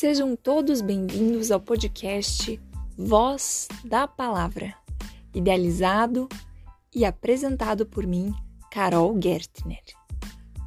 Sejam 0.00 0.36
todos 0.36 0.80
bem-vindos 0.80 1.50
ao 1.50 1.58
podcast 1.58 2.60
Voz 2.96 3.66
da 3.84 4.06
Palavra, 4.06 4.72
idealizado 5.34 6.28
e 6.94 7.04
apresentado 7.04 7.84
por 7.84 8.06
mim, 8.06 8.32
Carol 8.70 9.20
Gertner. 9.20 9.82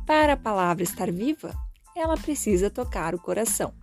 Para 0.06 0.34
a 0.34 0.38
palavra 0.38 0.84
estar 0.84 1.10
viva, 1.10 1.54
ela 1.96 2.18
precisa 2.18 2.70
tocar 2.70 3.16
o 3.16 3.22
coração. 3.22 3.74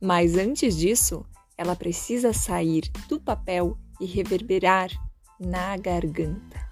Mas 0.00 0.38
antes 0.38 0.74
disso, 0.74 1.22
ela 1.54 1.76
precisa 1.76 2.32
sair 2.32 2.90
do 3.10 3.20
papel 3.20 3.76
e 4.00 4.06
reverberar 4.06 4.88
na 5.38 5.76
garganta. 5.76 6.66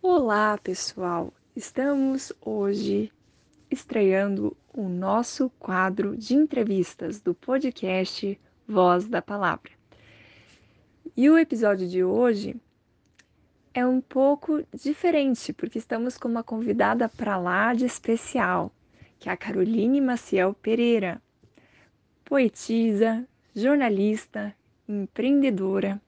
Olá, 0.00 0.56
pessoal! 0.56 1.30
Estamos 1.54 2.32
hoje 2.40 3.12
estreando 3.70 4.56
o 4.72 4.88
nosso 4.88 5.50
quadro 5.58 6.16
de 6.16 6.34
entrevistas 6.34 7.20
do 7.20 7.34
podcast 7.34 8.40
Voz 8.66 9.06
da 9.06 9.20
Palavra. 9.20 9.70
E 11.14 11.28
o 11.28 11.36
episódio 11.36 11.86
de 11.86 12.02
hoje 12.02 12.56
é 13.74 13.84
um 13.84 14.00
pouco 14.00 14.64
diferente, 14.72 15.52
porque 15.52 15.76
estamos 15.76 16.16
com 16.16 16.26
uma 16.26 16.42
convidada 16.42 17.06
para 17.06 17.36
lá 17.36 17.74
de 17.74 17.84
especial, 17.84 18.72
que 19.18 19.28
é 19.28 19.32
a 19.32 19.36
Caroline 19.36 20.00
Maciel 20.00 20.54
Pereira, 20.54 21.20
poetisa, 22.24 23.28
jornalista, 23.54 24.54
empreendedora. 24.88 26.00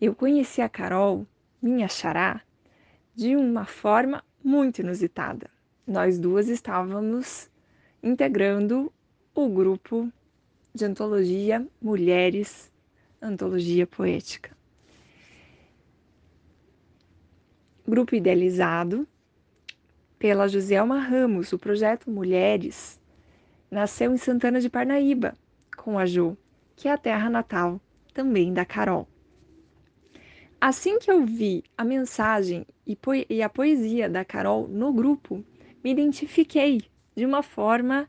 Eu 0.00 0.14
conheci 0.14 0.62
a 0.62 0.68
Carol, 0.68 1.26
minha 1.60 1.88
xará, 1.88 2.40
de 3.14 3.36
uma 3.36 3.64
forma 3.64 4.24
muito 4.42 4.80
inusitada. 4.80 5.48
Nós 5.86 6.18
duas 6.18 6.48
estávamos 6.48 7.50
integrando 8.02 8.92
o 9.34 9.48
grupo 9.48 10.10
de 10.74 10.84
antologia 10.84 11.66
Mulheres, 11.80 12.70
Antologia 13.22 13.86
Poética. 13.86 14.50
Grupo 17.86 18.14
idealizado 18.14 19.06
pela 20.18 20.48
Joselma 20.48 20.98
Ramos, 20.98 21.52
o 21.52 21.58
projeto 21.58 22.10
Mulheres 22.10 22.98
nasceu 23.70 24.12
em 24.12 24.16
Santana 24.16 24.60
de 24.60 24.70
Parnaíba, 24.70 25.34
com 25.76 25.98
a 25.98 26.06
Jo, 26.06 26.36
que 26.74 26.88
é 26.88 26.92
a 26.92 26.98
terra 26.98 27.28
natal 27.28 27.80
também 28.12 28.52
da 28.52 28.64
Carol. 28.64 29.06
Assim 30.66 30.98
que 30.98 31.10
eu 31.10 31.26
vi 31.26 31.62
a 31.76 31.84
mensagem 31.84 32.66
e, 33.28 33.42
a 33.42 33.50
poesia 33.50 34.08
da 34.08 34.24
Carol 34.24 34.66
no 34.66 34.94
grupo, 34.94 35.44
me 35.84 35.90
identifiquei 35.90 36.80
de 37.14 37.26
uma 37.26 37.42
forma 37.42 38.08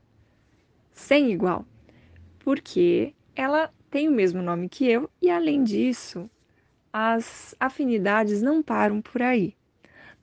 sem 0.89 1.33
igual, 1.33 1.65
porque 2.39 3.13
ela 3.35 3.73
tem 3.91 4.07
o 4.07 4.11
mesmo 4.13 4.41
nome 4.41 4.69
que 4.69 4.87
eu 4.87 5.09
e, 5.21 5.29
além 5.29 5.65
disso, 5.65 6.29
as 6.93 7.53
afinidades 7.59 8.41
não 8.41 8.63
param 8.63 9.01
por 9.01 9.21
aí. 9.21 9.53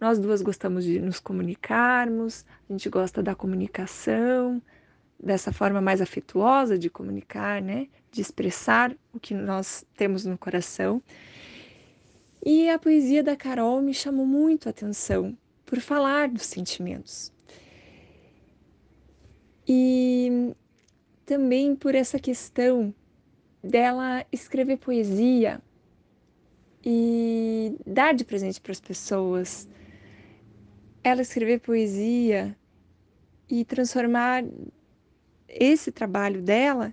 Nós 0.00 0.18
duas 0.18 0.40
gostamos 0.40 0.84
de 0.84 1.02
nos 1.02 1.20
comunicarmos, 1.20 2.46
a 2.66 2.72
gente 2.72 2.88
gosta 2.88 3.22
da 3.22 3.34
comunicação, 3.34 4.62
dessa 5.22 5.52
forma 5.52 5.82
mais 5.82 6.00
afetuosa 6.00 6.78
de 6.78 6.88
comunicar, 6.88 7.60
né? 7.60 7.88
De 8.10 8.22
expressar 8.22 8.96
o 9.12 9.20
que 9.20 9.34
nós 9.34 9.86
temos 9.94 10.24
no 10.24 10.38
coração. 10.38 11.02
E 12.44 12.68
a 12.68 12.76
poesia 12.76 13.22
da 13.22 13.36
Carol 13.36 13.80
me 13.80 13.94
chamou 13.94 14.26
muito 14.26 14.66
a 14.66 14.70
atenção 14.70 15.38
por 15.64 15.80
falar 15.80 16.28
dos 16.28 16.42
sentimentos. 16.42 17.32
E 19.66 20.52
também 21.24 21.76
por 21.76 21.94
essa 21.94 22.18
questão 22.18 22.92
dela 23.62 24.26
escrever 24.32 24.78
poesia 24.78 25.62
e 26.84 27.76
dar 27.86 28.12
de 28.12 28.24
presente 28.24 28.60
para 28.60 28.72
as 28.72 28.80
pessoas. 28.80 29.68
Ela 31.04 31.22
escrever 31.22 31.60
poesia 31.60 32.56
e 33.48 33.64
transformar 33.64 34.44
esse 35.48 35.92
trabalho 35.92 36.42
dela 36.42 36.92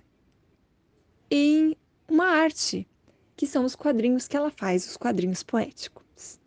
em 1.28 1.76
uma 2.08 2.26
arte 2.26 2.86
que 3.40 3.46
são 3.46 3.64
os 3.64 3.74
quadrinhos 3.74 4.28
que 4.28 4.36
ela 4.36 4.50
faz, 4.50 4.86
os 4.86 4.98
quadrinhos 4.98 5.42
poéticos. 5.42 6.38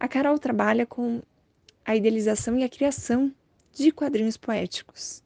A 0.00 0.08
Carol 0.08 0.36
trabalha 0.36 0.84
com 0.84 1.22
a 1.84 1.94
idealização 1.94 2.58
e 2.58 2.64
a 2.64 2.68
criação 2.68 3.32
de 3.72 3.92
quadrinhos 3.92 4.36
poéticos, 4.36 5.22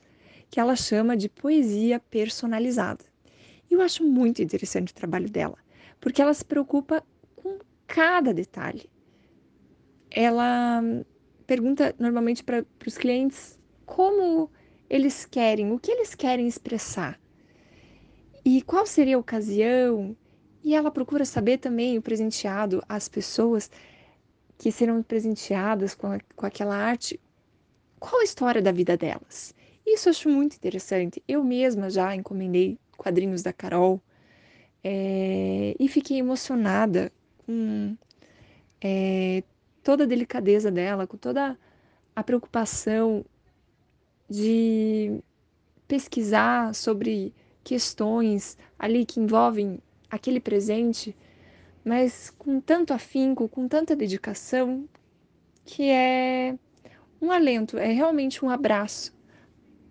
que 0.51 0.61
ela 0.61 0.77
chama 0.77 1.17
de 1.17 1.31
poesia 1.31 1.99
personalizada. 1.99 3.03
E 3.71 3.73
eu 3.73 3.81
acho 3.81 4.05
muito 4.05 4.43
interessante 4.43 4.93
o 4.93 4.95
trabalho 4.95 5.31
dela, 5.31 5.57
porque 5.99 6.21
ela 6.21 6.35
se 6.35 6.45
preocupa 6.45 7.03
com 7.37 7.59
cada 7.87 8.35
detalhe. 8.35 8.85
Ela 10.11 10.83
pergunta 11.47 11.95
normalmente 11.99 12.45
para 12.45 12.67
os 12.87 12.99
clientes 12.99 13.59
como 13.87 14.51
eles 14.91 15.25
querem, 15.25 15.73
o 15.73 15.79
que 15.79 15.91
eles 15.91 16.15
querem 16.15 16.47
expressar. 16.47 17.19
E 18.45 18.61
qual 18.61 18.85
seria 18.85 19.17
a 19.17 19.21
ocasião, 19.21 20.15
e 20.67 20.75
ela 20.75 20.91
procura 20.91 21.25
saber 21.25 21.59
também 21.59 21.97
o 21.97 22.03
presenteado, 22.03 22.83
as 22.89 23.09
pessoas 23.09 23.71
que 24.59 24.73
serão 24.73 25.01
presenteadas 25.01 25.95
com, 25.95 26.09
a, 26.09 26.19
com 26.35 26.45
aquela 26.45 26.75
arte, 26.75 27.21
qual 28.01 28.21
a 28.21 28.25
história 28.25 28.61
da 28.61 28.73
vida 28.73 28.97
delas. 28.97 29.55
Isso 29.87 30.09
eu 30.09 30.11
acho 30.11 30.29
muito 30.29 30.57
interessante. 30.57 31.23
Eu 31.29 31.45
mesma 31.45 31.89
já 31.89 32.17
encomendei 32.17 32.81
quadrinhos 32.97 33.45
da 33.45 33.53
Carol 33.53 34.03
é, 34.83 35.77
e 35.79 35.87
fiquei 35.87 36.19
emocionada 36.19 37.13
com 37.47 37.97
é, 38.81 39.45
toda 39.85 40.03
a 40.03 40.07
delicadeza 40.09 40.69
dela, 40.69 41.07
com 41.07 41.17
toda 41.17 41.57
a 42.17 42.25
preocupação 42.25 43.25
de 44.29 45.21
pesquisar 45.87 46.75
sobre 46.75 47.33
questões 47.63 48.59
ali 48.77 49.07
que 49.07 49.21
envolvem 49.21 49.81
aquele 50.11 50.41
presente, 50.41 51.17
mas 51.85 52.31
com 52.31 52.61
tanto 52.61 52.93
afinco, 52.93 53.49
com 53.49 53.69
tanta 53.69 53.95
dedicação, 53.95 54.89
que 55.65 55.91
é 55.91 56.57
um 57.21 57.31
alento, 57.31 57.79
é 57.79 57.93
realmente 57.93 58.45
um 58.45 58.51
abraço. 58.51 59.15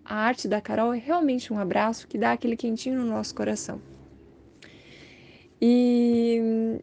A 0.04 0.14
arte 0.14 0.46
da 0.46 0.60
Carol 0.60 0.94
é 0.94 0.98
realmente 0.98 1.52
um 1.52 1.58
abraço 1.58 2.06
que 2.06 2.16
dá 2.16 2.32
aquele 2.32 2.56
quentinho 2.56 2.98
no 2.98 3.06
nosso 3.06 3.34
coração. 3.34 3.80
E 5.60 6.80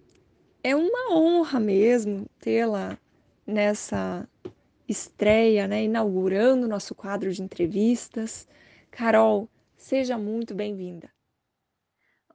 é 0.64 0.76
uma 0.76 1.16
honra 1.16 1.60
mesmo 1.60 2.26
tê-la 2.40 2.98
nessa 3.46 4.28
estreia, 4.88 5.68
né, 5.68 5.84
inaugurando 5.84 6.68
nosso 6.68 6.96
quadro 6.96 7.32
de 7.32 7.42
entrevistas. 7.42 8.48
Carol, 8.92 9.48
seja 9.76 10.18
muito 10.18 10.54
bem-vinda. 10.54 11.13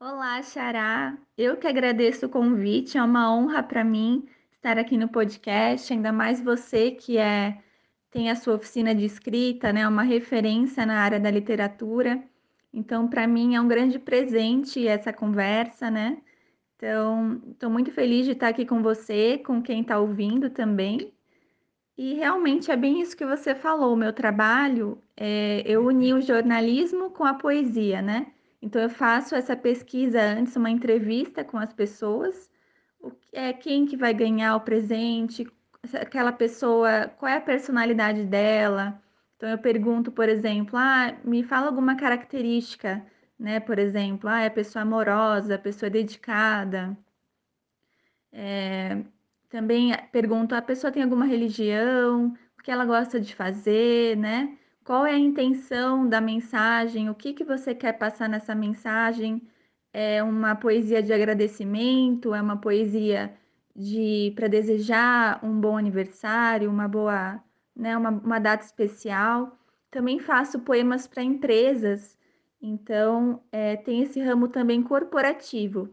Olá, 0.00 0.40
Xará. 0.44 1.18
Eu 1.36 1.56
que 1.56 1.66
agradeço 1.66 2.26
o 2.26 2.28
convite, 2.28 2.96
é 2.96 3.02
uma 3.02 3.34
honra 3.34 3.64
para 3.64 3.82
mim 3.82 4.28
estar 4.52 4.78
aqui 4.78 4.96
no 4.96 5.08
podcast, 5.08 5.92
ainda 5.92 6.12
mais 6.12 6.40
você 6.40 6.92
que 6.92 7.18
é 7.18 7.58
tem 8.08 8.30
a 8.30 8.36
sua 8.36 8.54
oficina 8.54 8.94
de 8.94 9.04
escrita, 9.04 9.72
né, 9.72 9.88
uma 9.88 10.04
referência 10.04 10.86
na 10.86 11.00
área 11.00 11.18
da 11.18 11.28
literatura. 11.32 12.22
Então, 12.72 13.08
para 13.08 13.26
mim 13.26 13.56
é 13.56 13.60
um 13.60 13.66
grande 13.66 13.98
presente 13.98 14.86
essa 14.86 15.12
conversa, 15.12 15.90
né? 15.90 16.18
Então, 16.76 17.42
estou 17.50 17.68
muito 17.68 17.90
feliz 17.90 18.24
de 18.24 18.32
estar 18.32 18.48
aqui 18.48 18.64
com 18.64 18.80
você, 18.80 19.38
com 19.38 19.60
quem 19.60 19.80
está 19.80 19.98
ouvindo 19.98 20.48
também. 20.48 21.12
E 21.96 22.14
realmente 22.14 22.70
é 22.70 22.76
bem 22.76 23.00
isso 23.00 23.16
que 23.16 23.26
você 23.26 23.52
falou. 23.52 23.94
O 23.94 23.96
meu 23.96 24.12
trabalho, 24.12 25.02
é, 25.16 25.62
eu 25.66 25.84
uni 25.86 26.14
o 26.14 26.20
jornalismo 26.20 27.10
com 27.10 27.24
a 27.24 27.34
poesia, 27.34 28.00
né? 28.00 28.32
Então 28.60 28.82
eu 28.82 28.90
faço 28.90 29.34
essa 29.34 29.56
pesquisa 29.56 30.20
antes, 30.20 30.56
uma 30.56 30.70
entrevista 30.70 31.44
com 31.44 31.58
as 31.58 31.72
pessoas, 31.72 32.50
o 33.00 33.12
é 33.32 33.52
quem 33.52 33.86
que 33.86 33.96
vai 33.96 34.12
ganhar 34.12 34.56
o 34.56 34.60
presente, 34.60 35.46
aquela 35.94 36.32
pessoa, 36.32 37.08
qual 37.18 37.30
é 37.30 37.36
a 37.36 37.40
personalidade 37.40 38.24
dela. 38.24 39.00
Então 39.36 39.48
eu 39.48 39.58
pergunto, 39.58 40.10
por 40.10 40.28
exemplo, 40.28 40.76
ah, 40.76 41.16
me 41.24 41.42
fala 41.44 41.68
alguma 41.68 41.96
característica, 41.96 43.04
né? 43.38 43.60
Por 43.60 43.78
exemplo, 43.78 44.28
ah, 44.28 44.40
é 44.42 44.50
pessoa 44.50 44.82
amorosa, 44.82 45.58
pessoa 45.58 45.88
dedicada. 45.90 46.96
É, 48.32 49.04
também 49.48 49.92
pergunto, 50.12 50.54
a 50.54 50.62
pessoa 50.62 50.92
tem 50.92 51.02
alguma 51.02 51.24
religião, 51.26 52.34
o 52.58 52.62
que 52.62 52.70
ela 52.70 52.84
gosta 52.84 53.20
de 53.20 53.34
fazer, 53.34 54.16
né? 54.16 54.57
Qual 54.88 55.04
é 55.04 55.12
a 55.12 55.18
intenção 55.18 56.08
da 56.08 56.18
mensagem? 56.18 57.10
O 57.10 57.14
que, 57.14 57.34
que 57.34 57.44
você 57.44 57.74
quer 57.74 57.98
passar 57.98 58.26
nessa 58.26 58.54
mensagem? 58.54 59.46
É 59.92 60.22
uma 60.22 60.56
poesia 60.56 61.02
de 61.02 61.12
agradecimento? 61.12 62.34
É 62.34 62.40
uma 62.40 62.56
poesia 62.56 63.36
de 63.76 64.32
para 64.34 64.48
desejar 64.48 65.44
um 65.44 65.60
bom 65.60 65.76
aniversário, 65.76 66.70
uma 66.70 66.88
boa 66.88 67.38
né, 67.76 67.98
uma, 67.98 68.08
uma 68.08 68.38
data 68.38 68.64
especial. 68.64 69.58
Também 69.90 70.18
faço 70.18 70.60
poemas 70.60 71.06
para 71.06 71.22
empresas, 71.22 72.16
então 72.58 73.42
é, 73.52 73.76
tem 73.76 74.00
esse 74.00 74.18
ramo 74.22 74.48
também 74.48 74.82
corporativo. 74.82 75.90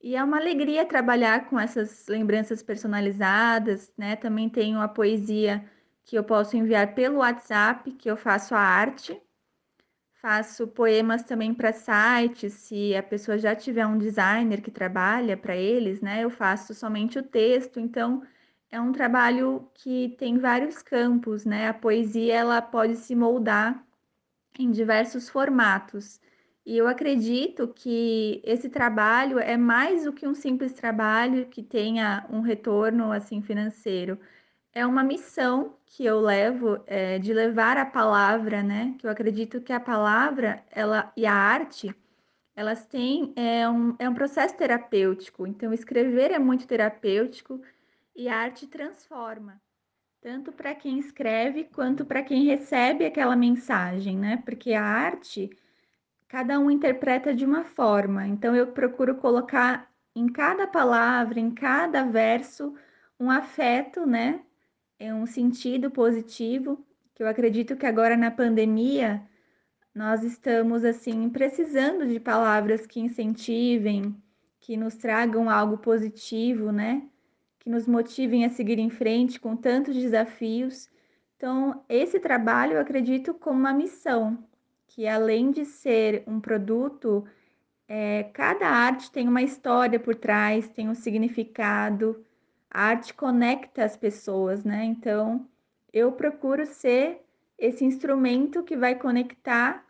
E 0.00 0.14
é 0.14 0.22
uma 0.22 0.36
alegria 0.36 0.86
trabalhar 0.86 1.50
com 1.50 1.58
essas 1.58 2.06
lembranças 2.06 2.62
personalizadas, 2.62 3.92
né? 3.98 4.14
Também 4.14 4.48
tenho 4.48 4.80
a 4.80 4.86
poesia 4.86 5.64
que 6.04 6.16
eu 6.16 6.24
posso 6.24 6.56
enviar 6.56 6.94
pelo 6.94 7.18
WhatsApp, 7.18 7.92
que 7.92 8.10
eu 8.10 8.16
faço 8.16 8.54
a 8.54 8.60
arte. 8.60 9.20
Faço 10.20 10.68
poemas 10.68 11.24
também 11.24 11.52
para 11.52 11.72
sites, 11.72 12.52
se 12.54 12.94
a 12.94 13.02
pessoa 13.02 13.38
já 13.38 13.56
tiver 13.56 13.86
um 13.86 13.98
designer 13.98 14.60
que 14.60 14.70
trabalha 14.70 15.36
para 15.36 15.56
eles, 15.56 16.00
né? 16.00 16.22
Eu 16.22 16.30
faço 16.30 16.74
somente 16.74 17.18
o 17.18 17.22
texto, 17.22 17.80
então 17.80 18.22
é 18.70 18.80
um 18.80 18.92
trabalho 18.92 19.68
que 19.74 20.14
tem 20.18 20.38
vários 20.38 20.80
campos, 20.80 21.44
né? 21.44 21.68
A 21.68 21.74
poesia 21.74 22.34
ela 22.34 22.62
pode 22.62 22.96
se 22.96 23.16
moldar 23.16 23.84
em 24.58 24.70
diversos 24.70 25.28
formatos. 25.28 26.20
E 26.64 26.76
eu 26.78 26.86
acredito 26.86 27.68
que 27.68 28.40
esse 28.44 28.68
trabalho 28.68 29.38
é 29.38 29.56
mais 29.56 30.04
do 30.04 30.12
que 30.12 30.26
um 30.26 30.34
simples 30.34 30.72
trabalho 30.72 31.46
que 31.46 31.62
tenha 31.62 32.24
um 32.30 32.40
retorno 32.40 33.10
assim 33.10 33.42
financeiro 33.42 34.18
é 34.74 34.86
uma 34.86 35.04
missão 35.04 35.76
que 35.84 36.04
eu 36.04 36.20
levo 36.20 36.82
é, 36.86 37.18
de 37.18 37.32
levar 37.32 37.76
a 37.76 37.84
palavra, 37.84 38.62
né? 38.62 38.94
Que 38.98 39.06
eu 39.06 39.10
acredito 39.10 39.60
que 39.60 39.72
a 39.72 39.80
palavra 39.80 40.64
ela, 40.70 41.12
e 41.16 41.26
a 41.26 41.34
arte 41.34 41.94
elas 42.54 42.86
têm 42.86 43.32
é 43.36 43.68
um, 43.68 43.94
é 43.98 44.08
um 44.08 44.14
processo 44.14 44.56
terapêutico. 44.56 45.46
Então, 45.46 45.72
escrever 45.72 46.30
é 46.30 46.38
muito 46.38 46.66
terapêutico 46.66 47.60
e 48.14 48.28
a 48.28 48.36
arte 48.36 48.66
transforma, 48.66 49.60
tanto 50.20 50.52
para 50.52 50.74
quem 50.74 50.98
escreve 50.98 51.64
quanto 51.64 52.04
para 52.04 52.22
quem 52.22 52.44
recebe 52.44 53.06
aquela 53.06 53.36
mensagem, 53.36 54.18
né? 54.18 54.42
Porque 54.44 54.72
a 54.74 54.84
arte, 54.84 55.50
cada 56.28 56.58
um 56.58 56.70
interpreta 56.70 57.34
de 57.34 57.44
uma 57.44 57.64
forma. 57.64 58.26
Então, 58.26 58.54
eu 58.54 58.68
procuro 58.68 59.16
colocar 59.16 59.90
em 60.14 60.28
cada 60.28 60.66
palavra, 60.66 61.40
em 61.40 61.50
cada 61.50 62.04
verso, 62.04 62.74
um 63.18 63.30
afeto, 63.30 64.06
né? 64.06 64.40
É 65.02 65.12
um 65.12 65.26
sentido 65.26 65.90
positivo, 65.90 66.78
que 67.12 67.24
eu 67.24 67.26
acredito 67.26 67.76
que 67.76 67.86
agora 67.86 68.16
na 68.16 68.30
pandemia 68.30 69.20
nós 69.92 70.22
estamos 70.22 70.84
assim 70.84 71.28
precisando 71.28 72.06
de 72.06 72.20
palavras 72.20 72.86
que 72.86 73.00
incentivem, 73.00 74.14
que 74.60 74.76
nos 74.76 74.94
tragam 74.94 75.50
algo 75.50 75.76
positivo, 75.78 76.70
né? 76.70 77.02
Que 77.58 77.68
nos 77.68 77.88
motivem 77.88 78.44
a 78.44 78.50
seguir 78.50 78.78
em 78.78 78.88
frente 78.90 79.40
com 79.40 79.56
tantos 79.56 79.96
desafios. 79.96 80.88
Então, 81.36 81.82
esse 81.88 82.20
trabalho 82.20 82.74
eu 82.74 82.80
acredito 82.80 83.34
como 83.34 83.58
uma 83.58 83.74
missão, 83.74 84.38
que 84.86 85.08
além 85.08 85.50
de 85.50 85.64
ser 85.64 86.22
um 86.28 86.38
produto, 86.38 87.24
é, 87.88 88.22
cada 88.32 88.68
arte 88.68 89.10
tem 89.10 89.26
uma 89.26 89.42
história 89.42 89.98
por 89.98 90.14
trás, 90.14 90.68
tem 90.68 90.88
um 90.88 90.94
significado 90.94 92.24
a 92.72 92.84
arte 92.86 93.12
conecta 93.12 93.84
as 93.84 93.96
pessoas, 93.96 94.64
né? 94.64 94.84
Então, 94.84 95.46
eu 95.92 96.12
procuro 96.12 96.64
ser 96.64 97.22
esse 97.58 97.84
instrumento 97.84 98.62
que 98.62 98.76
vai 98.76 98.94
conectar 98.94 99.86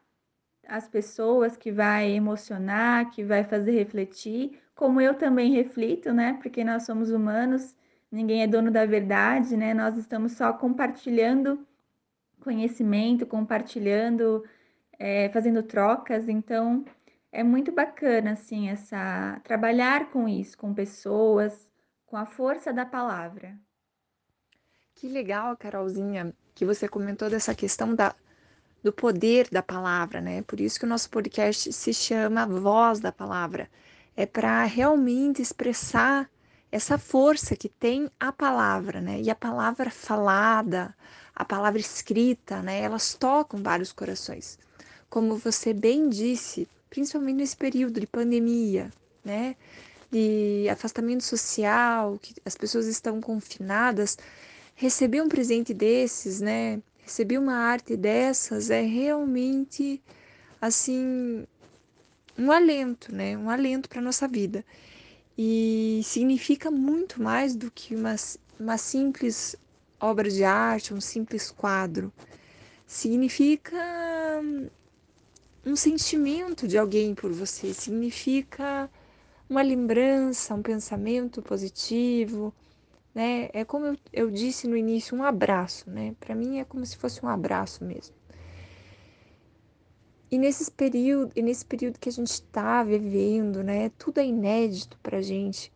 as 0.67 0.89
pessoas, 0.89 1.57
que 1.57 1.71
vai 1.71 2.11
emocionar, 2.11 3.11
que 3.11 3.23
vai 3.23 3.45
fazer 3.45 3.73
refletir, 3.73 4.59
como 4.75 5.01
eu 5.01 5.15
também 5.15 5.53
reflito, 5.53 6.13
né? 6.13 6.39
Porque 6.43 6.65
nós 6.65 6.85
somos 6.85 7.11
humanos, 7.11 7.75
ninguém 8.11 8.43
é 8.43 8.47
dono 8.49 8.71
da 8.71 8.85
verdade, 8.85 9.57
né? 9.57 9.73
Nós 9.73 9.97
estamos 9.97 10.33
só 10.33 10.53
compartilhando 10.53 11.65
conhecimento, 12.41 13.25
compartilhando, 13.25 14.45
é, 14.99 15.29
fazendo 15.29 15.63
trocas, 15.63 16.29
então 16.29 16.85
é 17.31 17.45
muito 17.45 17.71
bacana 17.71 18.33
assim 18.33 18.69
essa 18.69 19.41
trabalhar 19.45 20.11
com 20.11 20.29
isso, 20.29 20.59
com 20.59 20.75
pessoas, 20.75 21.69
com 22.13 22.19
a 22.19 22.27
força 22.27 22.75
da 22.75 22.85
palavra. 22.85 23.59
Que 24.95 25.09
legal, 25.09 25.57
Carolzinha, 25.57 26.35
que 26.55 26.63
você 26.63 26.87
comentou 26.87 27.31
dessa 27.31 27.55
questão 27.55 27.95
da, 27.95 28.15
do 28.83 28.93
poder 28.93 29.49
da 29.51 29.63
palavra, 29.63 30.21
né? 30.21 30.43
Por 30.43 30.61
isso 30.61 30.79
que 30.79 30.85
o 30.85 30.89
nosso 30.89 31.09
podcast 31.09 31.73
se 31.73 31.95
chama 31.95 32.45
Voz 32.47 33.01
da 33.01 33.11
Palavra. 33.11 33.67
É 34.15 34.27
para 34.27 34.63
realmente 34.65 35.41
expressar 35.41 36.29
essa 36.71 36.99
força 36.99 37.57
que 37.57 37.71
tem 37.71 38.11
a 38.21 38.31
palavra, 38.31 39.01
né? 39.01 39.19
E 39.23 39.31
a 39.31 39.35
palavra 39.35 39.91
falada, 39.91 40.95
a 41.35 41.47
palavra 41.47 41.81
escrita, 41.81 42.61
né? 42.61 42.83
Elas 42.83 43.15
tocam 43.15 43.63
vários 43.63 43.91
corações. 43.91 44.59
Como 45.09 45.39
você 45.39 45.73
bem 45.73 46.11
disse, 46.11 46.69
principalmente 46.91 47.37
nesse 47.37 47.57
período 47.57 47.99
de 47.99 48.07
pandemia, 48.07 48.91
né? 49.25 49.57
De 50.13 50.69
afastamento 50.69 51.25
social, 51.25 52.19
que 52.21 52.35
as 52.45 52.55
pessoas 52.55 52.87
estão 52.87 53.19
confinadas, 53.19 54.19
receber 54.75 55.23
um 55.23 55.29
presente 55.29 55.73
desses, 55.73 56.41
né? 56.41 56.83
Receber 56.99 57.39
uma 57.39 57.55
arte 57.55 57.97
dessas 57.97 58.71
é 58.71 58.83
realmente 58.83 60.03
assim 60.61 61.47
um 62.39 62.53
alento, 62.53 63.13
né? 63.15 63.37
Um 63.39 63.49
alento 63.49 63.89
para 63.89 64.03
nossa 64.03 64.29
vida. 64.29 64.63
E 65.37 66.03
significa 66.05 66.71
muito 66.71 67.23
mais 67.23 67.57
do 67.57 67.71
que 67.71 67.97
uma, 67.97 68.15
uma 68.61 68.77
simples 68.77 69.57
obra 69.99 70.29
de 70.29 70.45
arte, 70.45 70.93
um 70.93 71.01
simples 71.01 71.51
quadro. 71.51 72.13
Significa 72.87 73.79
um 75.65 75.75
sentimento 75.75 76.69
de 76.69 76.77
alguém 76.77 77.15
por 77.15 77.33
você, 77.33 77.73
significa 77.73 78.91
uma 79.53 79.63
lembrança, 79.63 80.55
um 80.55 80.63
pensamento 80.63 81.43
positivo, 81.43 82.55
né? 83.15 83.51
É 83.53 83.65
como 83.65 83.87
eu, 83.87 83.97
eu 84.13 84.31
disse 84.31 84.67
no 84.67 84.77
início, 84.77 85.17
um 85.17 85.23
abraço, 85.23 85.91
né? 85.91 86.15
Para 86.19 86.35
mim 86.35 86.59
é 86.59 86.65
como 86.65 86.85
se 86.87 86.97
fosse 86.97 87.25
um 87.25 87.29
abraço 87.29 87.85
mesmo. 87.85 88.15
E 90.31 90.39
nesse 90.39 90.71
período, 90.71 91.31
e 91.37 91.43
nesse 91.43 91.67
período 91.67 91.99
que 91.99 92.09
a 92.09 92.13
gente 92.13 92.31
está 92.31 92.83
vivendo, 92.83 93.63
né? 93.63 93.91
Tudo 93.99 94.19
é 94.19 94.27
inédito 94.27 94.99
para 95.03 95.21
gente. 95.21 95.71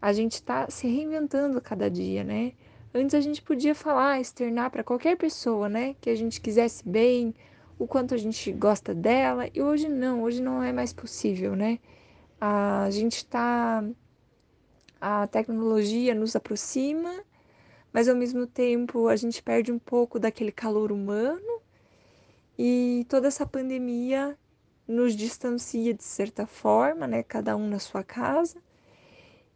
A 0.00 0.12
gente 0.12 0.34
está 0.34 0.68
se 0.68 0.86
reinventando 0.86 1.56
a 1.56 1.60
cada 1.62 1.90
dia, 1.90 2.22
né? 2.22 2.52
Antes 2.94 3.14
a 3.14 3.20
gente 3.20 3.40
podia 3.40 3.74
falar, 3.74 4.20
externar 4.20 4.70
para 4.70 4.84
qualquer 4.84 5.16
pessoa, 5.16 5.70
né? 5.70 5.96
Que 6.02 6.10
a 6.10 6.14
gente 6.14 6.38
quisesse 6.38 6.86
bem, 6.86 7.34
o 7.78 7.86
quanto 7.86 8.14
a 8.14 8.18
gente 8.18 8.52
gosta 8.52 8.94
dela. 8.94 9.48
E 9.54 9.62
hoje 9.62 9.88
não, 9.88 10.22
hoje 10.22 10.42
não 10.42 10.62
é 10.62 10.70
mais 10.70 10.92
possível, 10.92 11.56
né? 11.56 11.78
A 12.40 12.88
gente 12.90 13.16
está. 13.16 13.82
A 15.00 15.26
tecnologia 15.26 16.14
nos 16.14 16.34
aproxima, 16.34 17.22
mas 17.92 18.08
ao 18.08 18.16
mesmo 18.16 18.46
tempo 18.46 19.08
a 19.08 19.16
gente 19.16 19.42
perde 19.42 19.70
um 19.70 19.78
pouco 19.78 20.18
daquele 20.18 20.50
calor 20.50 20.90
humano 20.90 21.60
e 22.58 23.06
toda 23.08 23.28
essa 23.28 23.46
pandemia 23.46 24.36
nos 24.88 25.14
distancia 25.14 25.92
de 25.92 26.02
certa 26.02 26.46
forma, 26.46 27.06
né? 27.06 27.22
Cada 27.22 27.56
um 27.56 27.68
na 27.68 27.78
sua 27.78 28.02
casa. 28.02 28.56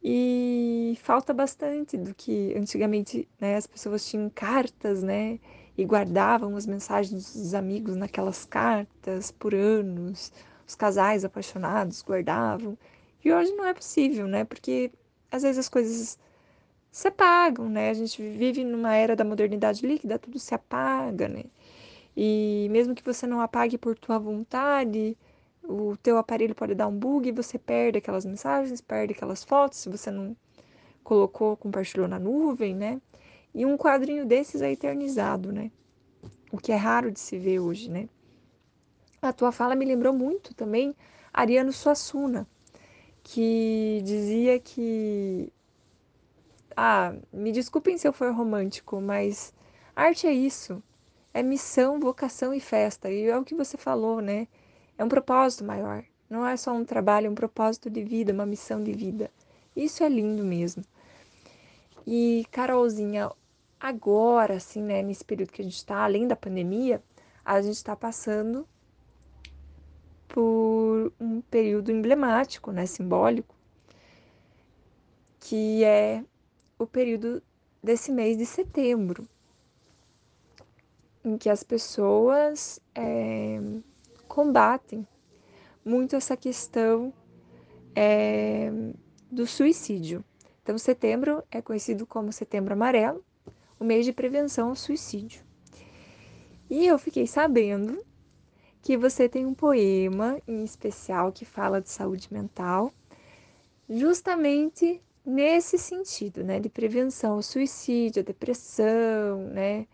E 0.03 0.99
falta 1.03 1.33
bastante 1.35 1.97
do 1.97 2.15
que 2.15 2.55
antigamente, 2.57 3.29
né, 3.39 3.57
as 3.57 3.67
pessoas 3.67 4.07
tinham 4.07 4.31
cartas, 4.31 5.03
né, 5.03 5.39
e 5.77 5.85
guardavam 5.85 6.57
as 6.57 6.67
mensagens 6.67 7.35
dos 7.35 7.55
amigos 7.55 7.97
naquelas 7.97 8.45
cartas 8.47 9.31
por 9.31 9.55
anos 9.55 10.33
os 10.71 10.75
casais 10.77 11.25
apaixonados 11.25 12.03
guardavam. 12.03 12.79
E 13.25 13.33
hoje 13.33 13.53
não 13.53 13.67
é 13.67 13.75
possível, 13.75 14.27
né? 14.27 14.45
Porque 14.45 14.91
às 15.31 15.43
vezes 15.43 15.59
as 15.59 15.69
coisas 15.69 16.19
se 16.91 17.09
apagam, 17.09 17.69
né? 17.69 17.91
A 17.91 17.95
gente 17.95 18.23
vive 18.23 18.65
numa 18.65 18.95
era 18.95 19.17
da 19.17 19.25
modernidade 19.25 19.85
líquida, 19.87 20.19
tudo 20.19 20.39
se 20.39 20.55
apaga, 20.55 21.29
né? 21.29 21.45
E 22.17 22.69
mesmo 22.71 22.95
que 22.95 23.05
você 23.05 23.27
não 23.27 23.41
apague 23.41 23.77
por 23.79 23.99
tua 23.99 24.19
vontade, 24.19 25.17
o 25.65 25.97
teu 25.97 26.19
aparelho 26.19 26.55
pode 26.55 26.75
dar 26.75 26.87
um 26.87 26.97
bug 26.97 27.29
e 27.29 27.33
você 27.33 27.59
perde 27.59 27.99
aquelas 27.99 28.25
mensagens, 28.25 28.81
perde 28.81 29.13
aquelas 29.13 29.45
fotos, 29.45 29.79
se 29.79 29.89
você 29.89 30.11
não 30.11 30.37
colocou, 31.03 31.57
compartilhou 31.57 32.09
na 32.09 32.19
nuvem, 32.19 32.75
né? 32.75 33.01
E 33.55 33.67
um 33.67 33.77
quadrinho 33.77 34.25
desses 34.25 34.63
é 34.63 34.71
eternizado, 34.71 35.53
né? 35.53 35.71
O 36.53 36.59
que 36.59 36.73
é 36.73 36.77
raro 36.77 37.11
de 37.11 37.19
se 37.19 37.37
ver 37.39 37.59
hoje, 37.59 37.91
né? 37.91 38.09
A 39.23 39.33
tua 39.33 39.53
fala 39.53 39.75
me 39.75 39.85
lembrou 39.85 40.15
muito 40.15 40.55
também 40.55 40.95
Ariano 41.33 41.73
Suassuna, 41.73 42.47
que 43.23 44.01
dizia 44.03 44.59
que. 44.59 45.53
Ah, 46.77 47.15
me 47.33 47.53
desculpem 47.53 47.99
se 47.99 48.09
eu 48.09 48.13
for 48.13 48.33
romântico, 48.33 49.01
mas 49.01 49.53
arte 49.95 50.27
é 50.27 50.33
isso. 50.33 50.83
É 51.35 51.43
missão, 51.43 52.01
vocação 52.01 52.55
e 52.55 52.61
festa. 52.61 53.11
E 53.11 53.27
é 53.27 53.37
o 53.37 53.45
que 53.45 53.55
você 53.55 53.77
falou, 53.77 54.21
né? 54.21 54.49
É 54.97 55.05
um 55.05 55.09
propósito 55.09 55.65
maior. 55.65 56.03
Não 56.29 56.47
é 56.47 56.57
só 56.57 56.73
um 56.73 56.85
trabalho, 56.85 57.27
é 57.27 57.31
um 57.31 57.35
propósito 57.35 57.91
de 57.91 58.03
vida, 58.03 58.33
uma 58.33 58.47
missão 58.47 58.83
de 58.83 58.93
vida. 58.93 59.31
Isso 59.77 60.03
é 60.03 60.09
lindo 60.09 60.45
mesmo. 60.45 60.83
E, 62.07 62.47
Carolzinha, 62.51 63.31
agora, 63.79 64.55
assim, 64.55 64.83
né, 64.83 65.03
nesse 65.03 65.25
período 65.25 65.53
que 65.53 65.61
a 65.61 65.65
gente 65.65 65.77
está, 65.77 66.05
além 66.05 66.27
da 66.27 66.37
pandemia, 66.37 67.03
a 67.45 67.61
gente 67.61 67.77
está 67.77 67.95
passando 67.95 68.67
por 70.31 71.13
um 71.21 71.41
período 71.41 71.91
emblemático, 71.91 72.71
né, 72.71 72.87
simbólico, 72.87 73.55
que 75.41 75.85
é 75.85 76.25
o 76.79 76.87
período 76.87 77.43
desse 77.83 78.13
mês 78.13 78.39
de 78.39 78.47
setembro, 78.47 79.27
em 81.25 81.37
que 81.37 81.51
as 81.51 81.65
pessoas 81.65 82.81
é, 82.95 83.61
combatem 84.29 85.07
muito 85.85 86.15
essa 86.15 86.37
questão 86.37 87.13
é, 87.95 88.71
do 89.31 89.47
suicídio. 89.47 90.25
Então, 90.63 90.79
setembro 90.79 91.43
é 91.51 91.61
conhecido 91.61 92.07
como 92.07 92.33
Setembro 92.33 92.73
Amarelo, 92.75 93.25
o 93.81 93.85
mês 93.85 94.05
de 94.05 94.13
prevenção 94.13 94.69
ao 94.69 94.77
suicídio. 94.77 95.43
E 96.69 96.87
eu 96.87 96.97
fiquei 96.99 97.27
sabendo 97.27 98.01
que 98.83 98.97
você 98.97 99.29
tem 99.29 99.45
um 99.45 99.55
poema 99.55 100.41
em 100.47 100.65
especial 100.65 101.33
que 101.33 101.45
fala 101.45 101.81
de 101.81 101.91
saúde 101.91 102.33
mental, 102.33 102.93
justamente 103.89 105.03
nesse 105.25 105.79
sentido, 105.79 106.43
né, 106.43 106.59
de 106.59 106.69
prevenção 106.69 107.35
ao 107.35 107.43
suicídio, 107.43 108.23
à 108.23 108.25
depressão, 108.25 109.49
né, 109.49 109.87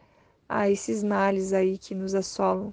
a 0.48 0.70
esses 0.70 1.02
males 1.02 1.52
aí 1.52 1.76
que 1.76 1.94
nos 1.94 2.14
assolam, 2.14 2.72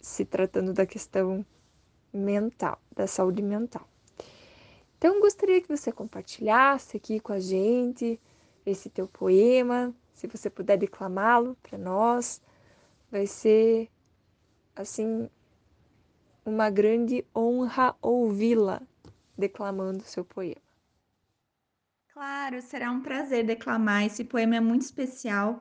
se 0.00 0.24
tratando 0.24 0.72
da 0.72 0.84
questão 0.84 1.44
mental, 2.12 2.78
da 2.94 3.06
saúde 3.06 3.42
mental. 3.42 3.88
Então, 4.98 5.20
gostaria 5.20 5.60
que 5.60 5.68
você 5.68 5.90
compartilhasse 5.90 6.96
aqui 6.96 7.20
com 7.20 7.32
a 7.32 7.40
gente 7.40 8.20
esse 8.64 8.88
teu 8.88 9.06
poema, 9.06 9.94
se 10.14 10.26
você 10.26 10.48
puder 10.48 10.78
declamá-lo 10.78 11.56
para 11.62 11.76
nós, 11.76 12.40
vai 13.10 13.26
ser 13.26 13.90
assim 14.76 15.28
uma 16.44 16.70
grande 16.70 17.24
honra 17.34 17.96
ouvi-la 18.02 18.82
declamando 19.36 20.02
seu 20.02 20.24
poema. 20.24 20.60
Claro, 22.12 22.62
será 22.62 22.90
um 22.90 23.00
prazer 23.00 23.44
declamar. 23.44 24.04
Esse 24.04 24.24
poema 24.24 24.56
é 24.56 24.60
muito 24.60 24.82
especial 24.82 25.60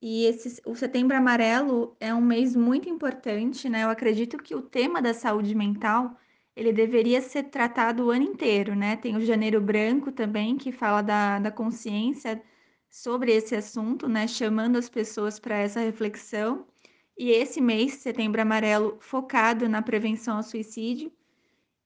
e 0.00 0.24
esse, 0.24 0.60
o 0.66 0.74
Setembro 0.74 1.16
Amarelo 1.16 1.96
é 2.00 2.12
um 2.12 2.20
mês 2.20 2.56
muito 2.56 2.88
importante, 2.88 3.68
né? 3.68 3.84
Eu 3.84 3.90
acredito 3.90 4.36
que 4.38 4.54
o 4.54 4.62
tema 4.62 5.00
da 5.00 5.14
saúde 5.14 5.54
mental 5.54 6.16
ele 6.56 6.72
deveria 6.72 7.20
ser 7.22 7.44
tratado 7.44 8.06
o 8.06 8.10
ano 8.10 8.24
inteiro, 8.24 8.74
né? 8.74 8.96
Tem 8.96 9.16
o 9.16 9.20
Janeiro 9.20 9.60
Branco 9.60 10.10
também, 10.12 10.56
que 10.56 10.72
fala 10.72 11.02
da, 11.02 11.38
da 11.38 11.50
consciência 11.52 12.42
sobre 12.90 13.32
esse 13.32 13.54
assunto, 13.54 14.08
né? 14.08 14.26
Chamando 14.26 14.76
as 14.76 14.88
pessoas 14.88 15.38
para 15.38 15.56
essa 15.56 15.80
reflexão. 15.80 16.66
E 17.16 17.30
esse 17.30 17.60
mês, 17.60 17.94
Setembro 17.94 18.40
Amarelo, 18.40 18.98
focado 19.00 19.68
na 19.68 19.82
prevenção 19.82 20.36
ao 20.36 20.42
suicídio. 20.42 21.12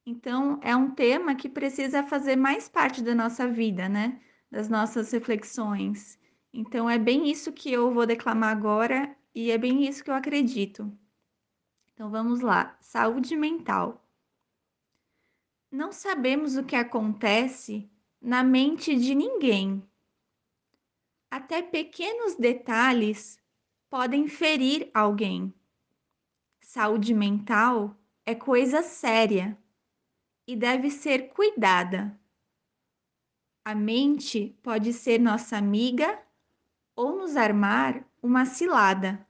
Então, 0.04 0.60
é 0.62 0.74
um 0.74 0.90
tema 0.90 1.34
que 1.34 1.48
precisa 1.48 2.02
fazer 2.02 2.36
mais 2.36 2.68
parte 2.68 3.02
da 3.02 3.14
nossa 3.14 3.48
vida, 3.48 3.88
né? 3.88 4.20
Das 4.50 4.68
nossas 4.68 5.10
reflexões. 5.10 6.18
Então, 6.52 6.88
é 6.88 6.98
bem 6.98 7.28
isso 7.28 7.52
que 7.52 7.72
eu 7.72 7.92
vou 7.92 8.06
declamar 8.06 8.56
agora 8.56 9.16
e 9.34 9.50
é 9.50 9.58
bem 9.58 9.86
isso 9.86 10.04
que 10.04 10.10
eu 10.10 10.14
acredito. 10.14 10.90
Então, 11.92 12.08
vamos 12.08 12.40
lá. 12.40 12.76
Saúde 12.80 13.34
mental. 13.36 14.06
Não 15.70 15.90
sabemos 15.90 16.56
o 16.56 16.64
que 16.64 16.76
acontece 16.76 17.90
na 18.22 18.44
mente 18.44 18.94
de 18.94 19.14
ninguém. 19.14 19.82
Até 21.30 21.60
pequenos 21.60 22.36
detalhes 22.36 23.38
podem 23.88 24.28
ferir 24.28 24.90
alguém. 24.92 25.54
Saúde 26.60 27.14
mental 27.14 27.96
é 28.24 28.34
coisa 28.34 28.82
séria 28.82 29.56
e 30.46 30.56
deve 30.56 30.90
ser 30.90 31.28
cuidada. 31.28 32.18
A 33.64 33.74
mente 33.74 34.56
pode 34.62 34.92
ser 34.92 35.18
nossa 35.18 35.56
amiga 35.56 36.20
ou 36.94 37.16
nos 37.16 37.36
armar 37.36 38.04
uma 38.22 38.44
cilada. 38.44 39.26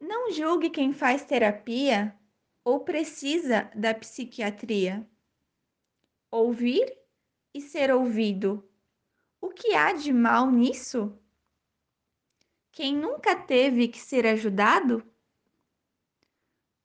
Não 0.00 0.30
julgue 0.32 0.70
quem 0.70 0.92
faz 0.92 1.24
terapia 1.24 2.16
ou 2.64 2.80
precisa 2.80 3.70
da 3.74 3.94
psiquiatria. 3.94 5.08
Ouvir 6.30 6.96
e 7.54 7.60
ser 7.60 7.92
ouvido. 7.92 8.68
O 9.40 9.50
que 9.50 9.74
há 9.74 9.92
de 9.92 10.12
mal 10.12 10.50
nisso? 10.50 11.16
Quem 12.72 12.96
nunca 12.96 13.36
teve 13.36 13.86
que 13.86 14.00
ser 14.00 14.26
ajudado 14.26 15.06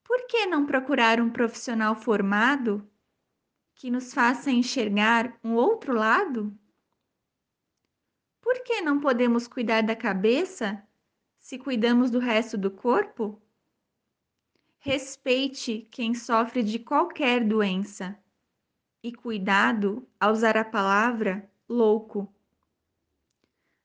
por 0.04 0.28
que 0.28 0.46
não 0.46 0.66
procurar 0.66 1.22
um 1.22 1.30
profissional 1.30 1.96
formado 1.96 2.86
que 3.74 3.90
nos 3.90 4.14
faça 4.14 4.52
enxergar 4.52 5.40
um 5.42 5.54
outro 5.54 5.94
lado? 5.94 6.54
Por 8.42 8.62
que 8.64 8.82
não 8.82 9.00
podemos 9.00 9.48
cuidar 9.48 9.82
da 9.82 9.96
cabeça 9.96 10.86
se 11.40 11.58
cuidamos 11.58 12.12
do 12.12 12.20
resto 12.20 12.58
do 12.58 12.70
corpo? 12.70 13.42
Respeite 14.80 15.88
quem 15.90 16.14
sofre 16.14 16.64
de 16.64 16.80
qualquer 16.80 17.46
doença 17.46 18.18
e 19.02 19.14
cuidado 19.14 20.06
ao 20.20 20.34
usar 20.34 20.58
a 20.58 20.66
palavra 20.66 21.50
louco. 21.70 22.34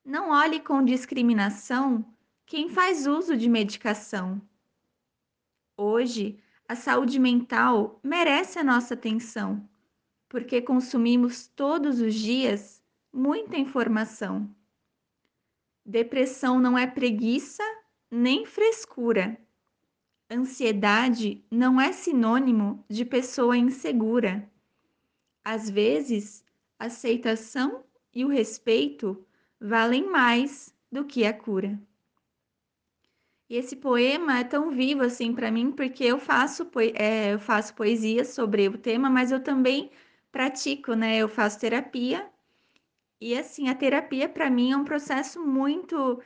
Não 0.04 0.30
olhe 0.30 0.61
com 0.61 0.85
discriminação 0.85 2.04
quem 2.47 2.68
faz 2.68 3.06
uso 3.06 3.37
de 3.37 3.49
medicação 3.49 4.40
Hoje, 5.76 6.38
a 6.68 6.76
saúde 6.76 7.18
mental 7.18 7.99
merece 8.04 8.59
a 8.59 8.64
nossa 8.64 8.94
atenção, 8.94 9.68
porque 10.28 10.61
consumimos 10.61 11.49
todos 11.49 12.00
os 12.00 12.14
dias 12.14 12.82
muita 13.12 13.56
informação. 13.56 14.54
Depressão 15.85 16.61
não 16.61 16.76
é 16.76 16.87
preguiça 16.87 17.64
nem 18.11 18.44
frescura. 18.44 19.37
Ansiedade 20.30 21.42
não 21.50 21.80
é 21.80 21.90
sinônimo 21.90 22.85
de 22.88 23.04
pessoa 23.04 23.56
insegura. 23.56 24.49
Às 25.42 25.68
vezes, 25.68 26.44
aceitação 26.78 27.82
e 28.14 28.25
o 28.25 28.28
respeito 28.28 29.26
valem 29.62 30.11
mais 30.11 30.75
do 30.90 31.04
que 31.04 31.25
a 31.25 31.33
cura. 31.33 31.78
E 33.49 33.57
esse 33.57 33.76
poema 33.76 34.38
é 34.40 34.45
tão 34.45 34.71
vivo 34.71 35.02
assim 35.02 35.35
para 35.35 35.50
mim 35.50 35.71
porque 35.73 36.04
eu 36.04 36.19
faço, 36.19 36.69
é, 36.95 37.35
eu 37.35 37.38
faço 37.38 37.75
poesia 37.75 38.25
sobre 38.25 38.66
o 38.69 38.78
tema, 38.78 39.09
mas 39.11 39.31
eu 39.31 39.42
também 39.42 39.90
pratico, 40.33 40.95
né? 40.95 41.19
Eu 41.19 41.28
faço 41.28 41.61
terapia 41.61 42.28
e 43.21 43.38
assim 43.38 43.69
a 43.69 43.75
terapia 43.75 44.28
para 44.28 44.50
mim 44.50 44.73
é 44.73 44.76
um 44.76 44.85
processo 44.85 45.40
muito 45.45 46.21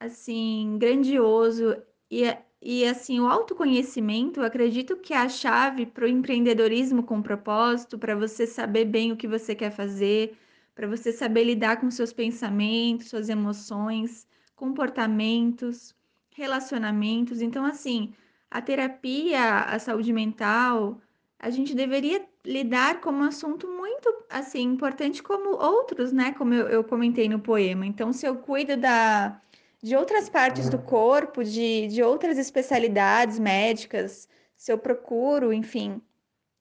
assim 0.00 0.76
grandioso 0.78 1.76
e, 2.10 2.22
e 2.60 2.84
assim 2.84 3.20
o 3.20 3.28
autoconhecimento, 3.28 4.40
eu 4.40 4.44
acredito 4.44 4.96
que 4.96 5.14
é 5.14 5.18
a 5.18 5.28
chave 5.28 5.86
para 5.86 6.04
o 6.04 6.08
empreendedorismo 6.08 7.02
com 7.04 7.22
propósito, 7.22 7.98
para 7.98 8.16
você 8.16 8.46
saber 8.46 8.86
bem 8.86 9.12
o 9.12 9.16
que 9.16 9.28
você 9.28 9.54
quer 9.54 9.70
fazer, 9.70 10.36
para 10.74 10.86
você 10.86 11.12
saber 11.12 11.44
lidar 11.44 11.80
com 11.80 11.90
seus 11.90 12.12
pensamentos, 12.12 13.08
suas 13.08 13.28
emoções, 13.28 14.26
comportamentos 14.56 15.94
relacionamentos. 16.34 17.40
Então, 17.42 17.64
assim, 17.64 18.14
a 18.50 18.60
terapia, 18.60 19.60
a 19.60 19.78
saúde 19.78 20.12
mental, 20.12 21.00
a 21.38 21.50
gente 21.50 21.74
deveria 21.74 22.24
lidar 22.44 23.00
como 23.00 23.18
um 23.18 23.24
assunto 23.24 23.68
muito, 23.68 24.24
assim, 24.30 24.62
importante 24.62 25.22
como 25.22 25.56
outros, 25.56 26.12
né? 26.12 26.32
Como 26.32 26.54
eu, 26.54 26.68
eu 26.68 26.84
comentei 26.84 27.28
no 27.28 27.40
poema. 27.40 27.84
Então, 27.86 28.12
se 28.12 28.26
eu 28.26 28.36
cuido 28.36 28.76
da, 28.76 29.40
de 29.82 29.96
outras 29.96 30.28
partes 30.28 30.68
do 30.68 30.78
corpo, 30.78 31.42
de, 31.42 31.88
de 31.88 32.02
outras 32.02 32.38
especialidades 32.38 33.38
médicas, 33.38 34.28
se 34.56 34.72
eu 34.72 34.78
procuro, 34.78 35.52
enfim, 35.52 36.00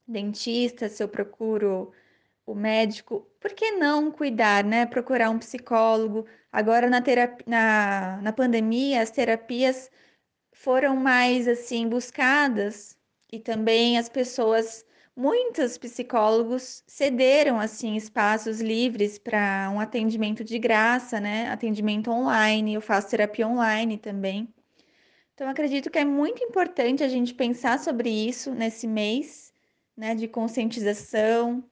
dentista, 0.08 0.90
se 0.90 1.04
eu 1.04 1.08
procuro 1.08 1.92
o 2.46 2.56
médico, 2.56 3.28
por 3.40 3.54
que 3.54 3.72
não 3.72 4.12
cuidar, 4.12 4.64
né? 4.64 4.86
Procurar 4.86 5.30
um 5.30 5.40
psicólogo. 5.40 6.26
Agora 6.52 6.90
na 6.90 7.02
terapia, 7.02 7.46
na, 7.48 8.20
na 8.22 8.34
pandemia, 8.34 9.02
as 9.02 9.12
terapias 9.12 9.90
foram 10.54 10.96
mais 10.96 11.48
assim 11.48 11.88
buscadas 11.88 12.98
e 13.32 13.40
também 13.40 13.98
as 13.98 14.10
pessoas, 14.10 14.86
muitos 15.16 15.78
psicólogos 15.78 16.84
cederam 16.88 17.60
assim 17.60 17.96
espaços 17.96 18.60
livres 18.62 19.18
para 19.18 19.72
um 19.74 19.80
atendimento 19.80 20.44
de 20.44 20.60
graça, 20.60 21.20
né? 21.20 21.50
Atendimento 21.50 22.12
online. 22.12 22.74
Eu 22.74 22.82
faço 22.82 23.10
terapia 23.10 23.48
online 23.48 23.98
também. 23.98 24.54
Então 25.34 25.50
acredito 25.50 25.90
que 25.90 26.00
é 26.00 26.06
muito 26.06 26.44
importante 26.44 27.04
a 27.04 27.08
gente 27.08 27.34
pensar 27.34 27.80
sobre 27.80 28.10
isso 28.10 28.54
nesse 28.54 28.88
mês, 28.88 29.52
né, 29.98 30.14
de 30.14 30.28
conscientização, 30.28 31.64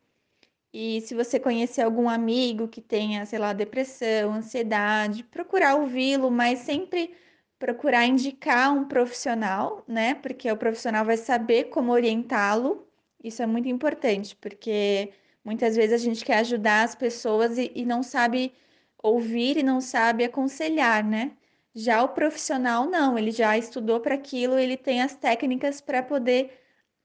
E 0.74 1.02
se 1.02 1.16
você 1.16 1.40
conhecer 1.40 1.82
algum 1.82 2.08
amigo 2.10 2.68
que 2.68 2.82
tenha, 2.82 3.26
sei 3.26 3.40
lá, 3.40 3.54
depressão, 3.54 4.34
ansiedade, 4.34 5.24
procurar 5.24 5.76
ouvi-lo, 5.76 6.30
mas 6.32 6.60
sempre 6.60 7.16
procurar 7.58 8.06
indicar 8.06 8.72
um 8.74 8.86
profissional, 8.88 9.84
né? 9.88 10.14
Porque 10.16 10.52
o 10.52 10.58
profissional 10.58 11.04
vai 11.06 11.18
saber 11.18 11.66
como 11.66 11.92
orientá-lo. 11.92 12.88
Isso 13.24 13.42
é 13.42 13.46
muito 13.48 13.68
importante, 13.68 14.36
porque 14.36 15.12
muitas 15.44 15.76
vezes 15.76 15.94
a 15.94 16.04
gente 16.06 16.24
quer 16.24 16.38
ajudar 16.40 16.84
as 16.84 16.96
pessoas 16.96 17.58
e, 17.58 17.72
e 17.76 17.86
não 17.86 18.04
sabe 18.04 18.54
ouvir 19.02 19.58
e 19.58 19.64
não 19.64 19.82
sabe 19.82 20.24
aconselhar, 20.24 21.04
né? 21.04 21.32
Já 21.74 22.04
o 22.04 22.10
profissional 22.10 22.86
não, 22.88 23.18
ele 23.18 23.32
já 23.32 23.58
estudou 23.58 24.00
para 24.00 24.16
aquilo, 24.16 24.58
ele 24.60 24.78
tem 24.78 25.02
as 25.02 25.16
técnicas 25.16 25.82
para 25.82 26.04
poder 26.04 26.52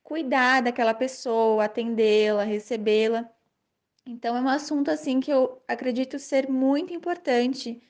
cuidar 0.02 0.62
daquela 0.62 0.94
pessoa, 0.94 1.64
atendê-la, 1.64 2.44
recebê-la. 2.44 3.30
Então 4.06 4.36
é 4.36 4.40
um 4.40 4.48
assunto 4.48 4.90
assim 4.90 5.20
que 5.20 5.32
eu 5.32 5.62
acredito 5.68 6.18
ser 6.18 6.48
muito 6.48 6.92
importante 6.92 7.80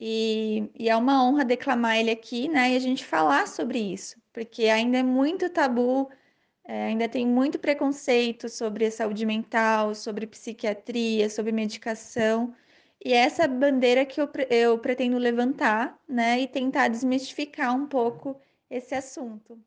e, 0.00 0.70
e 0.78 0.88
é 0.88 0.96
uma 0.96 1.24
honra 1.24 1.44
declamar 1.44 1.98
ele 1.98 2.10
aqui, 2.10 2.48
né? 2.48 2.72
E 2.72 2.76
a 2.76 2.78
gente 2.80 3.04
falar 3.04 3.46
sobre 3.48 3.78
isso, 3.78 4.20
porque 4.32 4.66
ainda 4.66 4.98
é 4.98 5.02
muito 5.02 5.50
tabu, 5.50 6.10
é, 6.64 6.86
ainda 6.86 7.08
tem 7.08 7.26
muito 7.26 7.58
preconceito 7.58 8.48
sobre 8.48 8.90
saúde 8.90 9.26
mental, 9.26 9.94
sobre 9.94 10.26
psiquiatria, 10.26 11.30
sobre 11.30 11.52
medicação. 11.52 12.54
E 13.04 13.12
é 13.14 13.18
essa 13.18 13.48
bandeira 13.48 14.06
que 14.06 14.20
eu, 14.20 14.30
eu 14.50 14.78
pretendo 14.78 15.18
levantar, 15.18 15.98
né? 16.08 16.40
E 16.40 16.48
tentar 16.48 16.88
desmistificar 16.88 17.74
um 17.76 17.86
pouco 17.86 18.40
esse 18.70 18.94
assunto. 18.94 19.58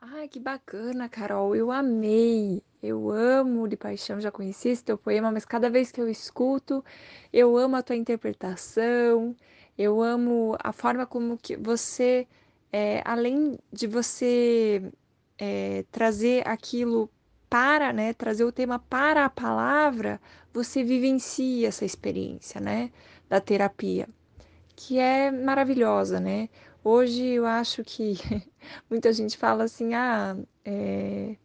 Ai, 0.00 0.28
que 0.28 0.38
bacana, 0.40 1.08
Carol. 1.08 1.54
Eu 1.56 1.70
amei. 1.72 2.62
Eu 2.82 3.10
amo 3.10 3.66
de 3.66 3.76
paixão, 3.76 4.20
já 4.20 4.30
conheci 4.30 4.68
esse 4.68 4.84
teu 4.84 4.96
poema, 4.96 5.30
mas 5.32 5.44
cada 5.44 5.68
vez 5.68 5.90
que 5.90 6.00
eu 6.00 6.08
escuto, 6.08 6.84
eu 7.32 7.56
amo 7.56 7.74
a 7.76 7.82
tua 7.82 7.96
interpretação, 7.96 9.34
eu 9.76 10.00
amo 10.00 10.56
a 10.62 10.72
forma 10.72 11.04
como 11.04 11.36
que 11.36 11.56
você, 11.56 12.28
é, 12.72 13.02
além 13.04 13.58
de 13.72 13.88
você 13.88 14.92
é, 15.38 15.84
trazer 15.90 16.46
aquilo 16.46 17.10
para, 17.50 17.92
né, 17.92 18.12
trazer 18.12 18.44
o 18.44 18.52
tema 18.52 18.78
para 18.78 19.24
a 19.24 19.30
palavra, 19.30 20.20
você 20.52 20.84
vivencia 20.84 21.68
essa 21.68 21.84
experiência, 21.84 22.60
né, 22.60 22.92
da 23.28 23.40
terapia, 23.40 24.08
que 24.76 24.98
é 24.98 25.30
maravilhosa, 25.32 26.20
né? 26.20 26.48
Hoje 26.90 27.22
eu 27.22 27.44
acho 27.44 27.84
que 27.84 28.14
muita 28.88 29.12
gente 29.12 29.36
fala 29.36 29.64
assim, 29.64 29.92
ah, 29.92 30.34
é, 30.64 31.36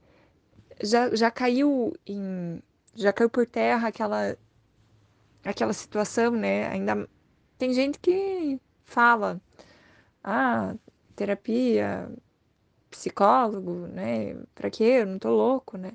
já, 0.81 1.13
já 1.13 1.29
caiu 1.29 1.93
em, 2.07 2.63
já 2.95 3.11
caiu 3.11 3.29
por 3.29 3.45
terra 3.45 3.89
aquela, 3.89 4.37
aquela 5.43 5.73
situação, 5.73 6.31
né? 6.31 6.69
Ainda 6.69 7.09
tem 7.57 7.73
gente 7.73 7.99
que 7.99 8.57
fala, 8.85 9.41
ah, 10.23 10.75
terapia, 11.13 12.09
psicólogo, 12.89 13.87
né? 13.87 14.37
Pra 14.55 14.69
quê? 14.69 15.01
Eu 15.01 15.07
não 15.07 15.19
tô 15.19 15.29
louco, 15.29 15.77
né? 15.77 15.91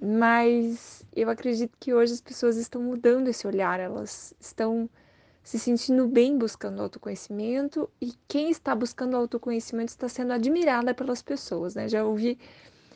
Mas 0.00 1.04
eu 1.16 1.28
acredito 1.28 1.76
que 1.80 1.92
hoje 1.92 2.12
as 2.12 2.20
pessoas 2.20 2.56
estão 2.56 2.80
mudando 2.80 3.26
esse 3.26 3.44
olhar, 3.44 3.80
elas 3.80 4.32
estão 4.38 4.88
se 5.42 5.58
sentindo 5.58 6.06
bem 6.06 6.36
buscando 6.38 6.82
autoconhecimento 6.82 7.90
e 8.00 8.12
quem 8.28 8.50
está 8.50 8.74
buscando 8.74 9.16
autoconhecimento 9.16 9.88
está 9.88 10.08
sendo 10.08 10.32
admirada 10.32 10.94
pelas 10.94 11.22
pessoas, 11.22 11.74
né? 11.74 11.88
Já 11.88 12.04
ouvi 12.04 12.38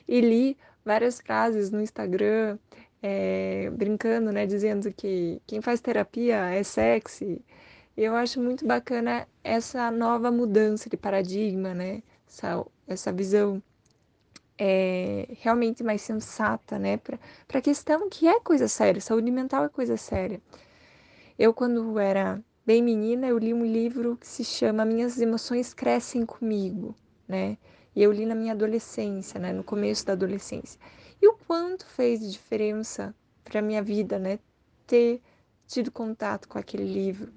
e 0.06 0.20
li 0.20 0.56
várias 0.84 1.20
frases 1.20 1.70
no 1.70 1.80
Instagram, 1.80 2.58
é, 3.02 3.70
brincando, 3.70 4.32
né? 4.32 4.46
Dizendo 4.46 4.92
que 4.92 5.40
quem 5.46 5.60
faz 5.60 5.80
terapia 5.80 6.36
é 6.50 6.62
sexy. 6.62 7.44
Eu 7.96 8.14
acho 8.16 8.40
muito 8.40 8.66
bacana 8.66 9.26
essa 9.42 9.90
nova 9.90 10.30
mudança 10.30 10.90
de 10.90 10.96
paradigma, 10.96 11.74
né? 11.74 12.02
Essa, 12.28 12.64
essa 12.86 13.12
visão 13.12 13.62
é, 14.58 15.28
realmente 15.40 15.82
mais 15.82 16.02
sensata, 16.02 16.78
né? 16.78 16.96
Para 16.98 17.18
a 17.58 17.62
questão 17.62 18.08
que 18.08 18.26
é 18.28 18.40
coisa 18.40 18.68
séria, 18.68 19.00
saúde 19.00 19.30
mental 19.30 19.64
é 19.64 19.68
coisa 19.68 19.96
séria. 19.96 20.40
Eu, 21.36 21.52
quando 21.52 21.98
era 21.98 22.40
bem 22.64 22.80
menina, 22.80 23.26
eu 23.26 23.38
li 23.38 23.52
um 23.52 23.64
livro 23.64 24.16
que 24.16 24.26
se 24.26 24.44
chama 24.44 24.84
Minhas 24.84 25.20
Emoções 25.20 25.74
Crescem 25.74 26.24
Comigo, 26.24 26.94
né? 27.26 27.58
E 27.94 28.00
eu 28.02 28.12
li 28.12 28.24
na 28.24 28.36
minha 28.36 28.52
adolescência, 28.52 29.40
né? 29.40 29.52
No 29.52 29.64
começo 29.64 30.06
da 30.06 30.12
adolescência. 30.12 30.80
E 31.20 31.26
o 31.26 31.34
quanto 31.46 31.86
fez 31.86 32.20
diferença 32.30 33.12
para 33.42 33.60
minha 33.60 33.82
vida, 33.82 34.16
né? 34.16 34.38
Ter 34.86 35.20
tido 35.66 35.90
contato 35.90 36.48
com 36.48 36.56
aquele 36.56 36.84
livro, 36.84 37.32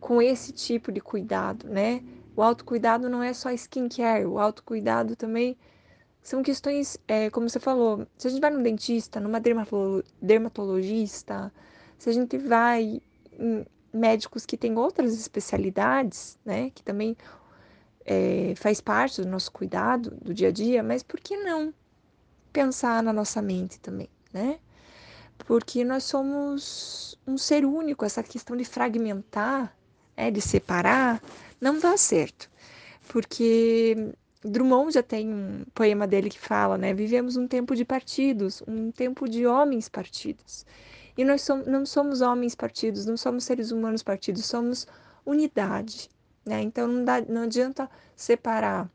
com 0.00 0.22
esse 0.22 0.50
tipo 0.50 0.90
de 0.90 1.02
cuidado, 1.02 1.68
né? 1.68 2.02
O 2.34 2.40
autocuidado 2.42 3.10
não 3.10 3.22
é 3.22 3.34
só 3.34 3.50
skincare, 3.50 4.24
o 4.24 4.38
autocuidado 4.38 5.14
também 5.16 5.54
são 6.22 6.42
questões, 6.42 6.96
é, 7.06 7.28
como 7.28 7.46
você 7.46 7.60
falou, 7.60 8.06
se 8.16 8.26
a 8.26 8.30
gente 8.30 8.40
vai 8.40 8.50
num 8.50 8.62
dentista, 8.62 9.20
numa 9.20 9.38
dermatologista, 10.22 11.52
se 11.98 12.08
a 12.08 12.12
gente 12.12 12.38
vai 12.38 13.02
médicos 13.92 14.44
que 14.44 14.56
têm 14.56 14.76
outras 14.76 15.14
especialidades, 15.14 16.38
né, 16.44 16.70
que 16.70 16.82
também 16.82 17.16
é, 18.04 18.54
faz 18.56 18.80
parte 18.80 19.22
do 19.22 19.28
nosso 19.28 19.50
cuidado 19.52 20.10
do 20.20 20.34
dia 20.34 20.48
a 20.48 20.52
dia, 20.52 20.82
mas 20.82 21.02
por 21.02 21.20
que 21.20 21.36
não 21.36 21.72
pensar 22.52 23.02
na 23.02 23.12
nossa 23.12 23.40
mente 23.40 23.80
também, 23.80 24.08
né? 24.32 24.58
Porque 25.38 25.84
nós 25.84 26.04
somos 26.04 27.18
um 27.26 27.36
ser 27.36 27.64
único, 27.64 28.04
essa 28.04 28.22
questão 28.22 28.56
de 28.56 28.64
fragmentar, 28.64 29.76
né, 30.16 30.30
de 30.30 30.40
separar, 30.40 31.20
não 31.60 31.78
dá 31.78 31.96
certo. 31.96 32.48
Porque 33.08 34.12
Drummond 34.42 34.92
já 34.92 35.02
tem 35.02 35.32
um 35.32 35.64
poema 35.74 36.06
dele 36.06 36.30
que 36.30 36.38
fala, 36.38 36.78
né? 36.78 36.94
Vivemos 36.94 37.36
um 37.36 37.48
tempo 37.48 37.74
de 37.74 37.84
partidos, 37.84 38.62
um 38.68 38.90
tempo 38.92 39.28
de 39.28 39.46
homens 39.46 39.88
partidos. 39.88 40.64
E 41.16 41.24
nós 41.24 41.42
somos, 41.42 41.66
não 41.66 41.86
somos 41.86 42.20
homens 42.20 42.54
partidos, 42.54 43.06
não 43.06 43.16
somos 43.16 43.44
seres 43.44 43.70
humanos 43.70 44.02
partidos, 44.02 44.44
somos 44.46 44.86
unidade. 45.24 46.10
Né? 46.44 46.62
Então 46.62 46.86
não, 46.88 47.04
dá, 47.04 47.20
não 47.20 47.42
adianta 47.42 47.88
separar 48.16 48.90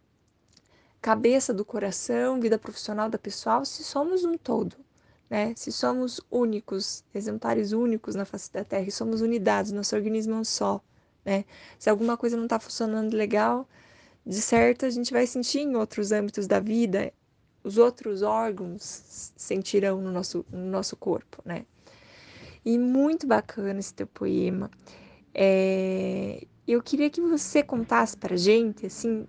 cabeça 1.01 1.53
do 1.53 1.63
coração, 1.63 2.39
vida 2.39 2.60
profissional 2.60 3.10
da 3.10 3.17
pessoal, 3.17 3.63
se 3.63 3.84
somos 3.84 4.23
um 4.23 4.38
todo. 4.38 4.75
Né? 5.29 5.53
Se 5.55 5.71
somos 5.71 6.19
únicos, 6.29 7.03
exemplares 7.13 7.71
únicos 7.71 8.15
na 8.15 8.25
face 8.25 8.51
da 8.51 8.63
Terra, 8.63 8.88
e 8.88 8.91
somos 8.91 9.21
unidades, 9.21 9.71
nosso 9.71 9.95
organismo 9.95 10.34
é 10.34 10.38
um 10.38 10.43
só. 10.43 10.82
Né? 11.23 11.45
Se 11.77 11.89
alguma 11.89 12.17
coisa 12.17 12.36
não 12.36 12.45
está 12.45 12.60
funcionando 12.60 13.13
legal, 13.15 13.67
de 14.25 14.41
certo 14.41 14.86
a 14.86 14.89
gente 14.89 15.13
vai 15.13 15.25
sentir 15.25 15.60
em 15.60 15.75
outros 15.75 16.12
âmbitos 16.12 16.47
da 16.47 16.60
vida, 16.60 17.13
os 17.63 17.77
outros 17.77 18.21
órgãos 18.21 19.32
sentirão 19.36 20.01
no 20.01 20.12
nosso, 20.12 20.45
no 20.51 20.65
nosso 20.65 20.95
corpo, 20.95 21.41
né? 21.45 21.65
E 22.65 22.77
muito 22.77 23.25
bacana 23.25 23.79
esse 23.79 23.93
teu 23.93 24.07
poema. 24.07 24.69
É, 25.33 26.45
eu 26.67 26.81
queria 26.81 27.09
que 27.09 27.21
você 27.21 27.63
contasse 27.63 28.17
para 28.17 28.35
gente, 28.35 28.85
assim, 28.85 29.27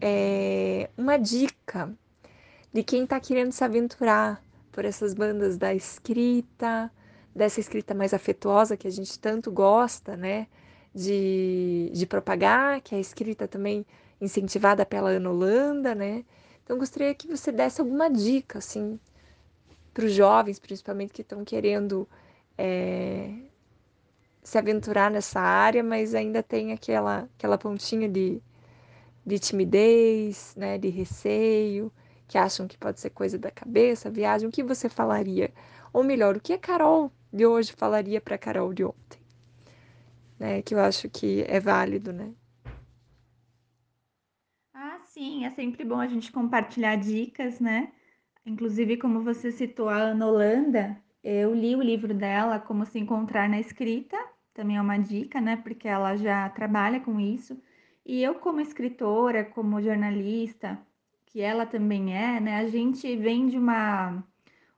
é, 0.00 0.90
uma 0.96 1.16
dica 1.16 1.94
de 2.72 2.82
quem 2.82 3.04
está 3.04 3.18
querendo 3.18 3.52
se 3.52 3.64
aventurar 3.64 4.42
por 4.70 4.84
essas 4.84 5.14
bandas 5.14 5.56
da 5.56 5.74
escrita, 5.74 6.92
dessa 7.34 7.60
escrita 7.60 7.94
mais 7.94 8.12
afetuosa 8.12 8.76
que 8.76 8.86
a 8.86 8.90
gente 8.90 9.18
tanto 9.18 9.50
gosta, 9.50 10.16
né? 10.16 10.46
De, 10.94 11.90
de 11.92 12.06
propagar, 12.06 12.80
que 12.80 12.94
é 12.94 12.98
a 12.98 13.00
escrita 13.00 13.46
também 13.46 13.86
incentivada 14.20 14.84
pela 14.84 15.10
Ana 15.10 15.30
Holanda, 15.30 15.94
né? 15.94 16.24
Então, 16.64 16.78
gostaria 16.78 17.14
que 17.14 17.28
você 17.28 17.52
desse 17.52 17.80
alguma 17.80 18.10
dica, 18.10 18.58
assim, 18.58 18.98
para 19.94 20.04
os 20.04 20.12
jovens, 20.12 20.58
principalmente, 20.58 21.12
que 21.12 21.22
estão 21.22 21.44
querendo 21.44 22.08
é, 22.58 23.30
se 24.42 24.58
aventurar 24.58 25.10
nessa 25.10 25.40
área, 25.40 25.82
mas 25.82 26.14
ainda 26.14 26.42
tem 26.42 26.72
aquela, 26.72 27.28
aquela 27.36 27.58
pontinha 27.58 28.08
de, 28.08 28.40
de 29.26 29.38
timidez, 29.38 30.54
né, 30.56 30.78
de 30.78 30.88
receio, 30.88 31.92
que 32.28 32.38
acham 32.38 32.68
que 32.68 32.78
pode 32.78 33.00
ser 33.00 33.10
coisa 33.10 33.38
da 33.38 33.50
cabeça, 33.50 34.10
viagem. 34.10 34.48
O 34.48 34.52
que 34.52 34.62
você 34.62 34.88
falaria? 34.88 35.52
Ou 35.92 36.04
melhor, 36.04 36.36
o 36.36 36.40
que 36.40 36.52
a 36.52 36.58
Carol 36.58 37.10
de 37.32 37.46
hoje 37.46 37.72
falaria 37.72 38.20
para 38.20 38.36
a 38.36 38.38
Carol 38.38 38.72
de 38.72 38.84
ontem? 38.84 39.20
Né, 40.38 40.62
que 40.62 40.74
eu 40.74 40.80
acho 40.80 41.08
que 41.08 41.44
é 41.48 41.58
válido, 41.60 42.12
né? 42.12 42.32
Ah, 44.72 45.00
sim, 45.06 45.44
é 45.44 45.50
sempre 45.50 45.84
bom 45.84 45.98
a 45.98 46.06
gente 46.06 46.30
compartilhar 46.30 46.96
dicas, 46.96 47.58
né? 47.58 47.92
Inclusive, 48.44 48.96
como 48.96 49.22
você 49.22 49.50
citou 49.50 49.88
a 49.88 49.96
Ana 49.96 50.26
Holanda, 50.26 51.02
eu 51.28 51.52
li 51.52 51.74
o 51.74 51.82
livro 51.82 52.14
dela, 52.14 52.60
Como 52.60 52.86
Se 52.86 53.00
Encontrar 53.00 53.48
na 53.48 53.58
Escrita, 53.58 54.16
também 54.54 54.76
é 54.76 54.80
uma 54.80 54.96
dica, 54.96 55.40
né? 55.40 55.56
Porque 55.56 55.88
ela 55.88 56.16
já 56.16 56.48
trabalha 56.50 57.00
com 57.00 57.18
isso. 57.18 57.60
E 58.04 58.22
eu, 58.22 58.36
como 58.36 58.60
escritora, 58.60 59.44
como 59.44 59.82
jornalista, 59.82 60.78
que 61.26 61.40
ela 61.40 61.66
também 61.66 62.16
é, 62.16 62.38
né? 62.40 62.58
A 62.58 62.68
gente 62.68 63.16
vem 63.16 63.48
de 63.48 63.58
uma, 63.58 64.22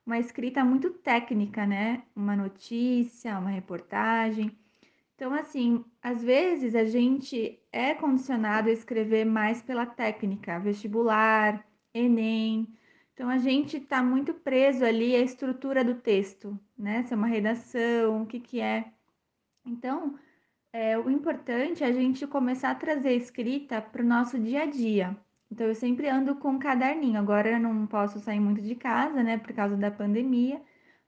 uma 0.03 0.17
escrita 0.17 0.65
muito 0.65 0.89
técnica, 0.89 1.67
né? 1.67 2.01
Uma 2.15 2.35
notícia, 2.35 3.37
uma 3.37 3.51
reportagem. 3.51 4.51
Então, 5.15 5.31
assim, 5.35 5.85
às 6.01 6.23
vezes 6.23 6.73
a 6.73 6.85
gente 6.85 7.59
é 7.71 7.93
condicionado 7.93 8.69
a 8.69 8.73
escrever 8.73 9.23
mais 9.23 9.61
pela 9.61 9.85
técnica, 9.85 10.59
vestibular, 10.59 11.63
Enem. 11.93 12.67
Então, 13.19 13.29
a 13.29 13.37
gente 13.37 13.75
está 13.75 14.01
muito 14.01 14.33
preso 14.33 14.85
ali 14.85 15.13
à 15.13 15.19
estrutura 15.19 15.83
do 15.83 15.93
texto, 15.93 16.57
né? 16.77 17.03
Se 17.03 17.13
é 17.13 17.17
uma 17.17 17.27
redação, 17.27 18.23
o 18.23 18.25
que, 18.25 18.39
que 18.39 18.61
é. 18.61 18.93
Então, 19.65 20.17
é, 20.71 20.97
o 20.97 21.09
importante 21.09 21.83
é 21.83 21.87
a 21.87 21.91
gente 21.91 22.25
começar 22.25 22.71
a 22.71 22.75
trazer 22.75 23.11
escrita 23.17 23.81
para 23.81 24.01
o 24.01 24.05
nosso 24.05 24.39
dia 24.39 24.63
a 24.63 24.65
dia. 24.65 25.17
Então, 25.51 25.67
eu 25.67 25.75
sempre 25.75 26.07
ando 26.07 26.35
com 26.35 26.51
um 26.51 26.59
caderninho. 26.59 27.19
Agora 27.19 27.49
eu 27.49 27.59
não 27.59 27.85
posso 27.87 28.21
sair 28.21 28.39
muito 28.39 28.61
de 28.61 28.73
casa, 28.73 29.21
né, 29.21 29.37
por 29.37 29.51
causa 29.51 29.75
da 29.75 29.91
pandemia. 29.91 30.61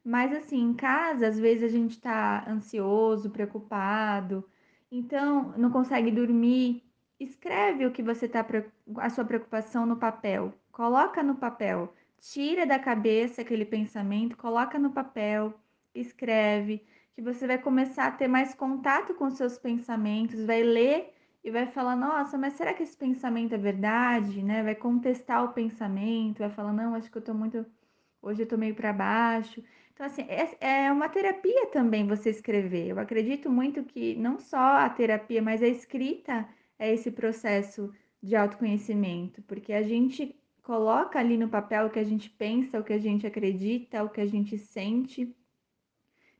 Mas, 0.03 0.33
assim, 0.33 0.61
em 0.61 0.73
casa, 0.73 1.27
às 1.27 1.39
vezes 1.39 1.63
a 1.63 1.69
gente 1.69 1.91
está 1.91 2.43
ansioso, 2.45 3.29
preocupado, 3.29 4.43
então 4.91 5.53
não 5.57 5.71
consegue 5.71 6.11
dormir. 6.11 6.83
Escreve 7.17 7.85
o 7.85 7.91
que 7.91 8.03
você 8.03 8.25
está, 8.25 8.45
a 8.97 9.09
sua 9.09 9.23
preocupação 9.23 9.85
no 9.85 9.95
papel. 9.95 10.53
Coloca 10.73 11.23
no 11.23 11.35
papel. 11.35 11.93
Tira 12.21 12.67
da 12.67 12.77
cabeça 12.77 13.41
aquele 13.41 13.65
pensamento, 13.65 14.37
coloca 14.37 14.77
no 14.77 14.91
papel, 14.91 15.55
escreve 15.93 16.85
que 17.15 17.21
você 17.21 17.47
vai 17.47 17.57
começar 17.57 18.05
a 18.05 18.11
ter 18.11 18.27
mais 18.27 18.53
contato 18.53 19.15
com 19.15 19.31
seus 19.31 19.57
pensamentos, 19.57 20.45
vai 20.45 20.61
ler 20.61 21.15
e 21.43 21.49
vai 21.49 21.65
falar, 21.65 21.95
nossa, 21.95 22.37
mas 22.37 22.53
será 22.53 22.75
que 22.75 22.83
esse 22.83 22.95
pensamento 22.95 23.55
é 23.55 23.57
verdade, 23.57 24.43
né? 24.43 24.61
Vai 24.61 24.75
contestar 24.75 25.43
o 25.43 25.51
pensamento, 25.51 26.39
vai 26.39 26.51
falar, 26.51 26.71
não, 26.71 26.93
acho 26.93 27.11
que 27.11 27.17
eu 27.17 27.23
tô 27.23 27.33
muito, 27.33 27.65
hoje 28.21 28.43
eu 28.43 28.47
tô 28.47 28.55
meio 28.55 28.75
para 28.75 28.93
baixo. 28.93 29.63
Então, 29.91 30.05
assim, 30.05 30.21
é, 30.29 30.85
é 30.85 30.91
uma 30.91 31.09
terapia 31.09 31.67
também 31.71 32.07
você 32.07 32.29
escrever. 32.29 32.89
Eu 32.89 32.99
acredito 32.99 33.49
muito 33.49 33.83
que 33.83 34.15
não 34.15 34.39
só 34.39 34.77
a 34.77 34.89
terapia, 34.89 35.41
mas 35.41 35.63
a 35.63 35.67
escrita 35.67 36.47
é 36.77 36.93
esse 36.93 37.09
processo 37.11 37.91
de 38.21 38.35
autoconhecimento, 38.35 39.41
porque 39.41 39.73
a 39.73 39.81
gente 39.81 40.39
coloca 40.71 41.19
ali 41.19 41.37
no 41.37 41.49
papel 41.49 41.87
o 41.87 41.89
que 41.89 41.99
a 41.99 42.03
gente 42.11 42.29
pensa, 42.29 42.79
o 42.79 42.83
que 42.83 42.93
a 42.93 42.99
gente 42.99 43.27
acredita, 43.27 44.03
o 44.03 44.09
que 44.09 44.21
a 44.21 44.25
gente 44.25 44.57
sente, 44.57 45.35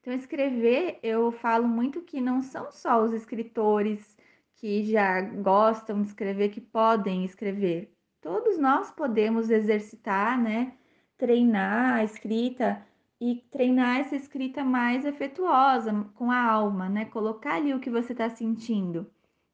então, 0.02 0.14
escrever, 0.14 1.00
eu 1.04 1.32
falo 1.32 1.68
muito 1.68 2.02
que 2.02 2.20
não 2.20 2.42
são 2.42 2.72
só 2.72 3.04
os 3.04 3.14
escritores 3.14 4.18
que 4.56 4.84
já 4.84 5.22
gostam 5.22 6.02
de 6.02 6.08
escrever 6.08 6.50
que 6.50 6.60
podem 6.60 7.24
escrever. 7.24 7.94
Todos 8.20 8.58
nós 8.58 8.90
podemos 8.90 9.52
exercitar, 9.52 10.42
né? 10.42 10.74
Treinar 11.20 11.98
a 11.98 12.04
escrita 12.04 12.84
e 13.20 13.36
treinar 13.52 14.00
essa 14.00 14.16
escrita 14.16 14.64
mais 14.64 15.06
afetuosa, 15.06 15.94
com 16.16 16.32
a 16.32 16.44
alma, 16.44 16.90
né? 16.90 17.06
Colocar 17.06 17.56
ali 17.58 17.72
o 17.72 17.80
que 17.80 17.92
você 17.92 18.14
está 18.14 18.28
sentindo. 18.28 19.06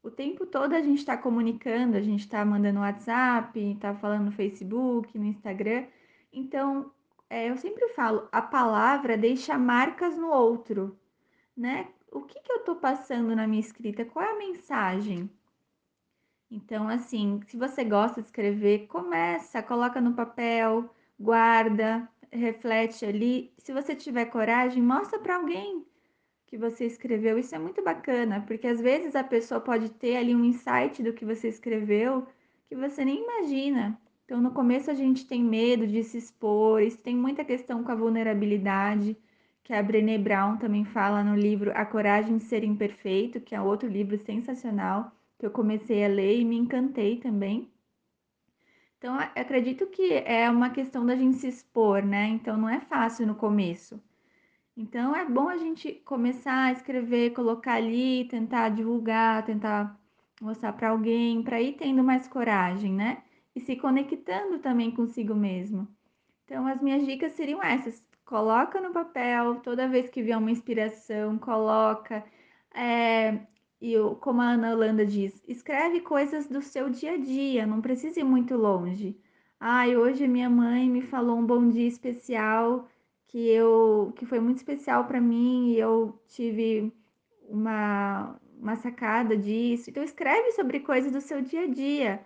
O 0.08 0.10
tempo 0.10 0.46
todo 0.46 0.72
a 0.74 0.82
gente 0.82 1.00
está 1.00 1.17
comunicando, 1.17 1.98
a 1.98 2.02
gente 2.02 2.22
está 2.22 2.46
mandando 2.46 2.80
WhatsApp, 2.80 3.60
está 3.60 3.93
falando 3.93 4.24
no 4.28 4.32
Facebook, 4.32 5.20
no 5.20 5.26
Instagram. 5.26 5.86
Então, 6.32 6.93
é, 7.30 7.50
eu 7.50 7.58
sempre 7.58 7.89
falo, 7.89 8.26
a 8.32 8.41
palavra 8.41 9.17
deixa 9.17 9.58
marcas 9.58 10.17
no 10.17 10.30
outro, 10.30 10.98
né? 11.58 11.89
O 12.10 12.22
que, 12.22 12.39
que 12.39 12.50
eu 12.50 12.60
estou 12.60 12.78
passando 12.78 13.36
na 13.36 13.46
minha 13.46 13.60
escrita? 13.60 14.06
Qual 14.06 14.24
é 14.24 14.32
a 14.32 14.38
mensagem? 14.38 15.30
Então, 16.50 16.88
assim, 16.88 17.41
se 17.46 17.58
você 17.58 17.84
gosta 17.84 18.22
de 18.22 18.28
escrever, 18.28 18.88
começa, 18.88 19.62
coloca 19.62 20.00
no 20.00 20.13
papel, 20.13 20.89
guarda, 21.20 22.10
reflete 22.32 23.06
ali. 23.06 23.54
Se 23.58 23.74
você 23.74 23.93
tiver 23.93 24.28
coragem, 24.28 24.82
mostra 24.82 25.20
para 25.20 25.36
alguém 25.36 25.86
que 26.48 26.58
você 26.58 26.86
escreveu. 26.86 27.38
Isso 27.38 27.54
é 27.54 27.60
muito 27.60 27.84
bacana, 27.84 28.44
porque 28.48 28.68
às 28.68 28.82
vezes 28.82 29.16
a 29.16 29.24
pessoa 29.24 29.60
pode 29.60 29.90
ter 29.92 30.16
ali 30.18 30.34
um 30.34 30.44
insight 30.44 31.04
do 31.04 31.14
que 31.14 31.26
você 31.26 31.50
escreveu 31.50 32.26
que 32.68 32.76
você 32.76 33.06
nem 33.06 33.24
imagina. 33.24 34.00
Então, 34.26 34.42
no 34.42 34.52
começo 34.52 34.92
a 34.92 34.94
gente 34.94 35.26
tem 35.26 35.44
medo 35.44 35.88
de 35.88 36.04
se 36.04 36.18
expor, 36.18 36.82
isso 36.82 37.02
tem 37.02 37.16
muita 37.16 37.46
questão 37.46 37.84
com 37.84 37.92
a 37.92 37.96
vulnerabilidade, 37.96 39.18
que 39.64 39.74
a 39.74 39.84
Brené 39.84 40.18
Brown 40.18 40.58
também 40.58 40.84
fala 40.86 41.24
no 41.24 41.36
livro 41.36 41.72
A 41.76 41.86
Coragem 41.86 42.38
de 42.38 42.44
Ser 42.44 42.64
Imperfeito, 42.64 43.40
que 43.40 43.56
é 43.56 43.62
outro 43.62 43.88
livro 43.88 44.18
sensacional, 44.18 45.12
que 45.40 45.46
eu 45.46 45.52
comecei 45.52 46.04
a 46.04 46.08
ler 46.08 46.40
e 46.40 46.46
me 46.46 46.58
encantei 46.58 47.18
também. 47.18 47.72
Então, 48.98 49.16
acredito 49.36 49.88
que 49.88 50.14
é 50.14 50.50
uma 50.50 50.72
questão 50.72 51.06
da 51.06 51.16
gente 51.16 51.38
se 51.38 51.48
expor, 51.48 52.04
né? 52.04 52.28
Então, 52.28 52.58
não 52.58 52.68
é 52.68 52.80
fácil 52.82 53.28
no 53.28 53.36
começo. 53.36 54.02
Então, 54.78 55.16
é 55.16 55.26
bom 55.26 55.50
a 55.50 55.58
gente 55.58 55.92
começar 56.06 56.66
a 56.66 56.72
escrever, 56.72 57.34
colocar 57.34 57.74
ali, 57.74 58.26
tentar 58.30 58.70
divulgar, 58.70 59.44
tentar 59.44 60.00
mostrar 60.40 60.72
para 60.74 60.90
alguém, 60.90 61.42
para 61.42 61.60
ir 61.60 61.74
tendo 61.74 62.04
mais 62.04 62.28
coragem, 62.28 62.94
né? 62.94 63.24
e 63.58 63.60
se 63.60 63.76
conectando 63.76 64.60
também 64.60 64.92
consigo 64.92 65.34
mesmo. 65.34 65.88
Então, 66.46 66.68
as 66.68 66.80
minhas 66.80 67.04
dicas 67.06 67.32
seriam 67.34 67.62
essas: 67.63 68.06
coloca 68.24 68.80
no 68.80 68.92
papel, 68.94 69.56
toda 69.62 69.88
vez 69.88 70.10
que 70.12 70.22
vier 70.22 70.38
uma 70.38 70.52
inspiração, 70.52 71.40
coloca. 71.40 72.24
É, 72.74 73.40
e 73.82 73.96
como 74.22 74.42
a 74.42 74.52
Ana 74.52 74.74
Holanda 74.74 75.06
diz, 75.06 75.44
escreve 75.48 76.02
coisas 76.02 76.48
do 76.48 76.62
seu 76.62 76.90
dia 76.90 77.13
a 77.13 77.18
dia, 77.18 77.66
não 77.66 77.82
precisa 77.82 78.20
ir 78.20 78.24
muito 78.24 78.56
longe. 78.56 79.20
Ai, 79.60 79.98
hoje 79.98 80.28
minha 80.28 80.50
mãe 80.50 80.88
me 80.88 81.02
falou 81.02 81.38
um 81.38 81.46
bom 81.46 81.68
dia 81.68 81.88
especial 81.88 82.88
que 83.28 83.50
eu 83.50 84.13
que 84.16 84.26
foi 84.26 84.40
muito 84.40 84.58
especial 84.58 85.06
para 85.06 85.22
mim 85.22 85.72
e 85.72 85.80
eu 85.80 86.20
tive 86.28 86.92
uma, 87.50 88.40
uma 88.60 88.76
sacada 88.76 89.38
disso. 89.38 89.90
Então 89.90 90.04
escreve 90.04 90.52
sobre 90.54 90.80
coisas 90.80 91.12
do 91.12 91.22
seu 91.22 91.42
dia 91.42 91.63
a 91.63 91.68
dia 91.68 92.26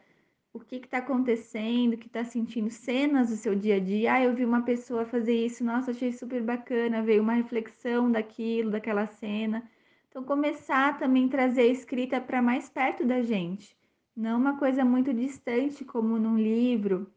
o 0.53 0.59
que 0.59 0.75
está 0.75 0.97
acontecendo, 0.97 1.93
o 1.93 1.97
que 1.97 2.07
está 2.07 2.23
sentindo, 2.25 2.69
cenas 2.69 3.29
do 3.29 3.35
seu 3.37 3.55
dia 3.55 3.77
a 3.77 3.79
dia. 3.79 4.13
Ah, 4.13 4.23
eu 4.23 4.35
vi 4.35 4.43
uma 4.43 4.63
pessoa 4.63 5.05
fazer 5.05 5.33
isso, 5.45 5.63
nossa, 5.63 5.91
achei 5.91 6.11
super 6.11 6.41
bacana, 6.41 7.01
veio 7.01 7.21
uma 7.21 7.33
reflexão 7.33 8.11
daquilo, 8.11 8.71
daquela 8.71 9.07
cena. 9.07 9.63
Então, 10.09 10.23
começar 10.23 10.99
também 10.99 11.27
a 11.27 11.29
trazer 11.29 11.61
a 11.61 11.67
escrita 11.67 12.19
para 12.19 12.41
mais 12.41 12.67
perto 12.67 13.05
da 13.05 13.21
gente, 13.21 13.77
não 14.15 14.37
uma 14.37 14.57
coisa 14.57 14.83
muito 14.83 15.13
distante, 15.13 15.85
como 15.85 16.19
num 16.19 16.37
livro. 16.37 17.09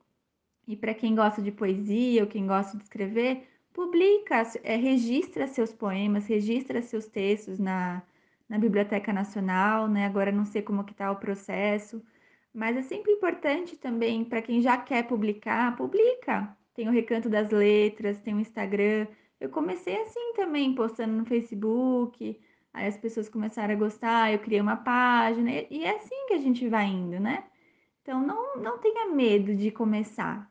E 0.66 0.77
para 0.77 0.94
quem 0.94 1.14
gosta 1.14 1.42
de 1.42 1.51
poesia 1.51 2.23
ou 2.23 2.29
quem 2.29 2.47
gosta 2.47 2.77
de 2.77 2.85
escrever, 2.85 3.49
publica, 3.75 4.43
é, 4.63 4.77
registra 4.77 5.47
seus 5.49 5.73
poemas, 5.73 6.27
registra 6.27 6.81
seus 6.81 7.07
textos 7.07 7.59
na, 7.59 8.03
na 8.49 8.57
Biblioteca 8.59 9.13
Nacional, 9.13 9.89
né? 9.89 10.07
Agora 10.07 10.33
não 10.33 10.47
sei 10.47 10.63
como 10.63 10.85
que 10.85 10.93
está 10.93 11.11
o 11.11 11.17
processo, 11.17 12.01
mas 12.55 12.77
é 12.77 12.83
sempre 12.83 13.13
importante 13.13 13.77
também 13.77 14.25
para 14.25 14.41
quem 14.41 14.63
já 14.63 14.79
quer 14.79 15.07
publicar, 15.07 15.77
publica. 15.77 16.57
Tem 16.75 16.89
o 16.89 16.93
Recanto 16.93 17.29
das 17.29 17.51
Letras, 17.51 18.19
tem 18.21 18.35
o 18.35 18.41
Instagram. 18.41 19.07
Eu 19.41 19.51
comecei 19.51 20.01
assim 20.03 20.35
também, 20.37 20.75
postando 20.75 21.13
no 21.15 21.27
Facebook. 21.27 22.41
Aí 22.73 22.87
as 22.87 22.97
pessoas 22.97 23.29
começaram 23.29 23.75
a 23.75 23.77
gostar, 23.77 24.33
eu 24.33 24.39
criei 24.39 24.61
uma 24.61 24.77
página. 24.77 25.51
E 25.71 25.85
é 25.85 25.97
assim 25.97 26.27
que 26.29 26.35
a 26.35 26.39
gente 26.39 26.69
vai 26.69 26.87
indo, 26.87 27.21
né? 27.21 27.45
Então 28.03 28.21
não, 28.25 28.57
não 28.57 28.79
tenha 28.79 29.13
medo 29.13 29.55
de 29.55 29.71
começar. 29.71 30.49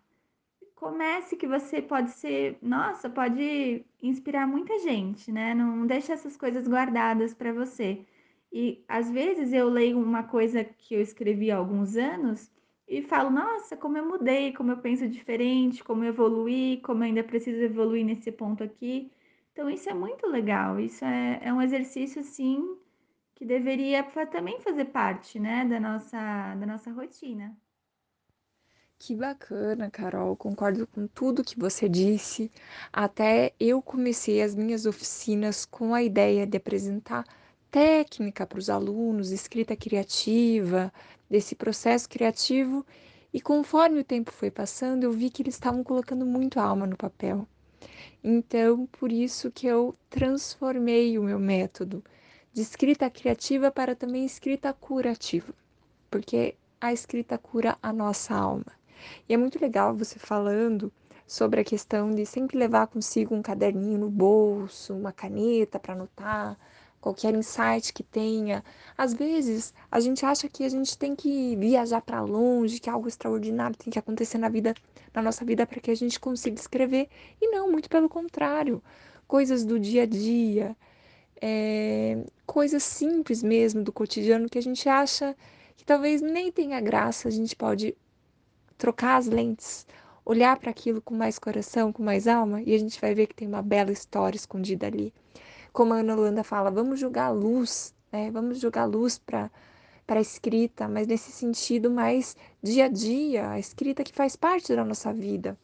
Comece 0.84 1.38
que 1.38 1.48
você 1.48 1.82
pode 1.82 2.12
ser, 2.12 2.58
nossa, 2.62 3.10
pode 3.10 3.86
inspirar 4.02 4.46
muita 4.46 4.78
gente, 4.80 5.32
né? 5.32 5.54
Não 5.56 5.88
deixe 5.88 6.12
essas 6.12 6.36
coisas 6.36 6.68
guardadas 6.68 7.34
para 7.34 7.54
você. 7.54 8.06
E 8.52 8.84
às 8.86 9.10
vezes 9.10 9.54
eu 9.54 9.70
leio 9.70 9.98
uma 9.98 10.24
coisa 10.24 10.62
que 10.62 10.94
eu 10.94 11.02
escrevi 11.02 11.50
há 11.50 11.56
alguns 11.56 11.96
anos 11.96 12.52
e 12.86 13.02
falo, 13.02 13.30
nossa, 13.30 13.78
como 13.78 13.98
eu 13.98 14.06
mudei, 14.06 14.52
como 14.52 14.72
eu 14.72 14.78
penso 14.78 15.08
diferente, 15.08 15.82
como 15.82 16.04
eu 16.04 16.10
evoluí, 16.10 16.82
como 16.84 17.02
eu 17.02 17.08
ainda 17.08 17.24
preciso 17.24 17.62
evoluir 17.62 18.04
nesse 18.06 18.30
ponto 18.30 18.62
aqui. 18.62 19.10
Então 19.54 19.70
isso 19.70 19.90
é 19.90 19.94
muito 19.94 20.28
legal, 20.28 20.80
isso 20.82 21.06
é, 21.06 21.40
é 21.44 21.54
um 21.54 21.62
exercício 21.62 22.20
assim 22.20 22.78
que 23.36 23.46
deveria 23.46 24.04
também 24.30 24.60
fazer 24.60 24.86
parte, 24.86 25.40
né, 25.40 25.64
da 25.66 25.80
nossa, 25.80 26.56
da 26.56 26.66
nossa 26.66 26.92
rotina. 26.92 27.56
Que 29.06 29.14
bacana, 29.14 29.92
Carol. 29.92 30.34
Concordo 30.34 30.88
com 30.88 31.08
tudo 31.08 31.44
que 31.44 31.60
você 31.60 31.90
disse. 31.90 32.50
Até 32.92 33.52
eu 33.60 33.82
comecei 33.82 34.42
as 34.42 34.56
minhas 34.56 34.86
oficinas 34.86 35.66
com 35.66 35.94
a 35.94 36.02
ideia 36.02 36.48
de 36.48 36.56
apresentar 36.56 37.26
técnica 37.70 38.48
para 38.48 38.58
os 38.58 38.70
alunos, 38.70 39.32
escrita 39.32 39.76
criativa, 39.76 40.90
desse 41.30 41.54
processo 41.54 42.08
criativo. 42.08 42.86
E 43.34 43.42
conforme 43.42 44.00
o 44.00 44.06
tempo 44.06 44.32
foi 44.32 44.50
passando, 44.50 45.04
eu 45.04 45.12
vi 45.12 45.30
que 45.30 45.42
eles 45.42 45.56
estavam 45.56 45.84
colocando 45.84 46.26
muito 46.26 46.58
alma 46.58 46.88
no 46.88 46.96
papel. 46.96 47.46
Então, 48.24 48.86
por 48.86 49.12
isso 49.12 49.52
que 49.52 49.68
eu 49.68 49.94
transformei 50.10 51.20
o 51.20 51.24
meu 51.24 51.40
método 51.40 52.02
de 52.54 52.62
escrita 52.62 53.10
criativa 53.10 53.70
para 53.70 53.98
também 53.98 54.24
escrita 54.26 54.72
curativa, 54.72 55.54
porque 56.10 56.56
a 56.80 56.94
escrita 56.94 57.38
cura 57.38 57.78
a 57.84 57.92
nossa 57.92 58.34
alma. 58.34 58.82
E 59.28 59.34
é 59.34 59.38
muito 59.38 59.60
legal 59.62 59.96
você 59.96 60.20
falando 60.20 60.92
sobre 61.26 61.62
a 61.62 61.64
questão 61.64 62.12
de 62.12 62.26
sempre 62.26 62.58
levar 62.58 62.88
consigo 62.88 63.34
um 63.34 63.42
caderninho 63.42 63.98
no 63.98 64.10
bolso, 64.10 64.94
uma 64.94 65.12
caneta 65.12 65.80
para 65.80 65.94
anotar, 65.94 66.58
qualquer 67.04 67.34
insight 67.36 67.94
que 67.94 68.04
tenha. 68.04 68.64
Às 68.98 69.14
vezes, 69.14 69.74
a 69.92 70.00
gente 70.00 70.26
acha 70.26 70.48
que 70.48 70.64
a 70.64 70.70
gente 70.70 70.98
tem 70.98 71.16
que 71.16 71.56
viajar 71.58 72.02
para 72.02 72.22
longe, 72.22 72.80
que 72.80 72.90
algo 72.90 73.08
extraordinário 73.08 73.76
tem 73.76 73.92
que 73.92 74.00
acontecer 74.00 74.38
na 74.38 74.50
vida, 74.50 74.74
na 75.14 75.22
nossa 75.22 75.44
vida 75.44 75.66
para 75.66 75.82
que 75.82 75.92
a 75.92 75.96
gente 75.96 76.20
consiga 76.20 76.60
escrever. 76.60 77.10
E 77.42 77.50
não, 77.50 77.70
muito 77.70 77.90
pelo 77.90 78.08
contrário. 78.08 78.82
Coisas 79.28 79.66
do 79.66 79.80
dia 79.80 80.04
a 80.04 80.06
dia, 80.06 80.76
é, 81.42 82.24
coisas 82.46 82.84
simples 82.84 83.44
mesmo 83.44 83.84
do 83.84 83.92
cotidiano 83.92 84.50
que 84.50 84.58
a 84.58 84.62
gente 84.62 84.88
acha 84.88 85.36
que 85.76 85.86
talvez 85.86 86.22
nem 86.22 86.52
tenha 86.52 86.80
graça, 86.80 87.28
a 87.28 87.32
gente 87.32 87.56
pode 87.56 87.96
trocar 88.84 89.16
as 89.16 89.28
lentes, 89.28 89.88
olhar 90.26 90.60
para 90.60 90.70
aquilo 90.70 91.02
com 91.02 91.16
mais 91.16 91.40
coração, 91.40 91.94
com 91.94 92.04
mais 92.04 92.28
alma, 92.28 92.62
e 92.62 92.76
a 92.76 92.78
gente 92.78 93.00
vai 93.00 93.16
ver 93.16 93.28
que 93.28 93.34
tem 93.34 93.48
uma 93.48 93.62
bela 93.62 93.94
história 93.94 94.36
escondida 94.36 94.88
ali. 94.88 95.14
Como 95.72 95.94
a 95.94 96.00
Ana 96.00 96.14
Holanda 96.14 96.44
fala, 96.44 96.70
vamos 96.70 97.00
jogar 97.00 97.30
luz, 97.30 97.96
né? 98.12 98.30
Vamos 98.30 98.60
jogar 98.60 98.84
luz 98.84 99.18
para 99.18 99.50
para 100.06 100.20
a 100.20 100.22
escrita, 100.22 100.86
mas 100.86 101.08
nesse 101.08 101.32
sentido 101.32 101.90
mais 101.90 102.36
dia 102.62 102.86
a 102.86 102.88
dia, 102.90 103.52
a 103.52 103.58
escrita 103.58 104.04
que 104.04 104.12
faz 104.12 104.36
parte 104.36 104.76
da 104.76 104.84
nossa 104.84 105.14
vida. 105.14 105.58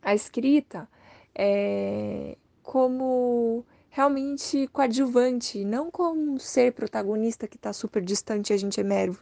A 0.00 0.14
escrita 0.14 0.88
é 1.34 2.38
como 2.62 3.64
realmente 3.90 4.68
coadjuvante, 4.68 5.64
não 5.64 5.90
como 5.90 6.34
um 6.34 6.38
ser 6.38 6.72
protagonista 6.72 7.48
que 7.48 7.56
está 7.56 7.72
super 7.72 8.00
distante 8.00 8.50
e 8.50 8.54
a 8.54 8.56
gente 8.56 8.78
é 8.78 8.84
mero, 8.84 9.18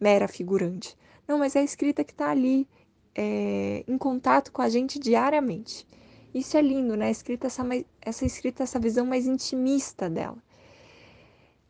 mera 0.00 0.26
figurante. 0.26 0.96
Não, 1.26 1.38
mas 1.38 1.56
é 1.56 1.60
a 1.60 1.64
escrita 1.64 2.04
que 2.04 2.12
está 2.12 2.30
ali 2.30 2.68
é, 3.14 3.84
em 3.86 3.96
contato 3.98 4.52
com 4.52 4.62
a 4.62 4.68
gente 4.68 4.98
diariamente. 4.98 5.86
Isso 6.34 6.56
é 6.56 6.62
lindo, 6.62 6.96
né? 6.96 7.10
Escrita, 7.10 7.46
essa, 7.46 7.62
essa 8.00 8.24
escrita, 8.24 8.62
essa 8.62 8.78
visão 8.78 9.06
mais 9.06 9.26
intimista 9.26 10.08
dela. 10.08 10.38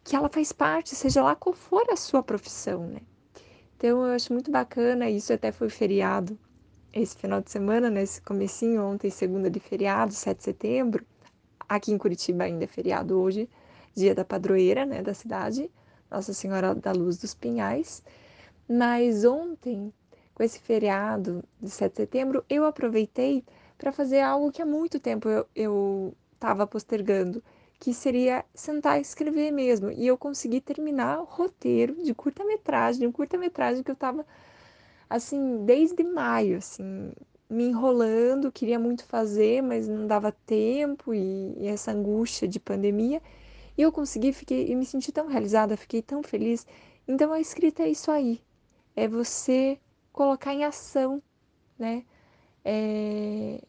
Que 0.05 0.17
ela 0.17 0.29
faz 0.29 0.53
parte, 0.53 0.95
seja 0.95 1.23
lá 1.23 1.35
qual 1.35 1.55
for 1.55 1.85
a 1.91 1.97
sua 1.97 2.23
profissão, 2.23 2.87
né? 2.87 3.01
Então 3.77 4.07
eu 4.07 4.15
acho 4.15 4.33
muito 4.33 4.51
bacana, 4.51 5.11
isso 5.11 5.33
até 5.33 5.51
foi 5.51 5.69
feriado 5.69 6.39
esse 6.93 7.17
final 7.17 7.41
de 7.41 7.51
semana, 7.51 7.91
nesse 7.91 8.21
né? 8.21 8.25
comecinho, 8.25 8.83
ontem, 8.83 9.11
segunda 9.11 9.51
de 9.51 9.59
feriado, 9.59 10.13
7 10.13 10.39
de 10.39 10.45
setembro, 10.45 11.05
Aqui 11.73 11.91
em 11.91 11.97
Curitiba 11.97 12.45
ainda 12.45 12.65
é 12.65 12.67
feriado 12.67 13.19
hoje, 13.19 13.49
dia 13.95 14.15
da 14.15 14.27
padroeira, 14.27 14.85
né, 14.85 15.03
da 15.03 15.15
cidade, 15.15 15.71
Nossa 16.11 16.35
Senhora 16.35 16.75
da 16.75 16.93
Luz 16.93 17.17
dos 17.17 17.35
Pinhais. 17.35 18.03
Mas 18.69 19.25
ontem, 19.25 19.93
com 20.35 20.43
esse 20.43 20.59
feriado 20.61 21.45
de 21.61 21.71
7 21.71 21.93
de 21.93 21.97
setembro, 21.97 22.45
eu 22.49 22.65
aproveitei 22.65 23.45
para 23.77 23.93
fazer 23.93 24.21
algo 24.21 24.53
que 24.53 24.63
há 24.63 24.67
muito 24.67 25.01
tempo 25.01 25.29
eu 25.55 26.15
estava 26.35 26.67
postergando, 26.67 27.43
que 27.79 27.93
seria 27.93 28.45
sentar 28.55 28.99
e 28.99 29.03
escrever 29.03 29.51
mesmo. 29.51 29.91
E 29.91 30.07
eu 30.07 30.17
consegui 30.17 30.61
terminar 30.61 31.21
o 31.21 31.25
roteiro 31.25 32.03
de 32.03 32.15
curta-metragem, 32.15 33.07
um 33.09 33.13
curta-metragem 33.13 33.83
que 33.83 33.91
eu 33.91 33.95
estava 33.95 34.25
assim 35.11 35.65
desde 35.65 36.03
maio, 36.05 36.59
assim, 36.59 37.13
me 37.51 37.65
enrolando, 37.65 38.51
queria 38.51 38.79
muito 38.79 39.05
fazer, 39.05 39.63
mas 39.63 39.87
não 39.87 40.07
dava 40.07 40.33
tempo 40.33 41.13
e, 41.13 41.55
e 41.59 41.67
essa 41.67 41.93
angústia 41.93 42.49
de 42.49 42.59
pandemia. 42.59 43.21
E 43.77 43.83
eu 43.83 43.93
consegui, 43.93 44.33
fiquei 44.33 44.69
e 44.69 44.75
me 44.75 44.87
senti 44.87 45.13
tão 45.13 45.27
realizada, 45.27 45.77
fiquei 45.77 46.01
tão 46.03 46.23
feliz. 46.23 46.67
Então 47.07 47.33
a 47.33 47.41
escrita 47.41 47.83
é 47.83 47.91
isso 47.91 48.11
aí, 48.11 48.41
é 48.97 49.09
você 49.09 49.79
colocar 50.13 50.53
em 50.53 50.65
ação, 50.65 51.23
né? 51.79 52.05
É, 52.65 53.63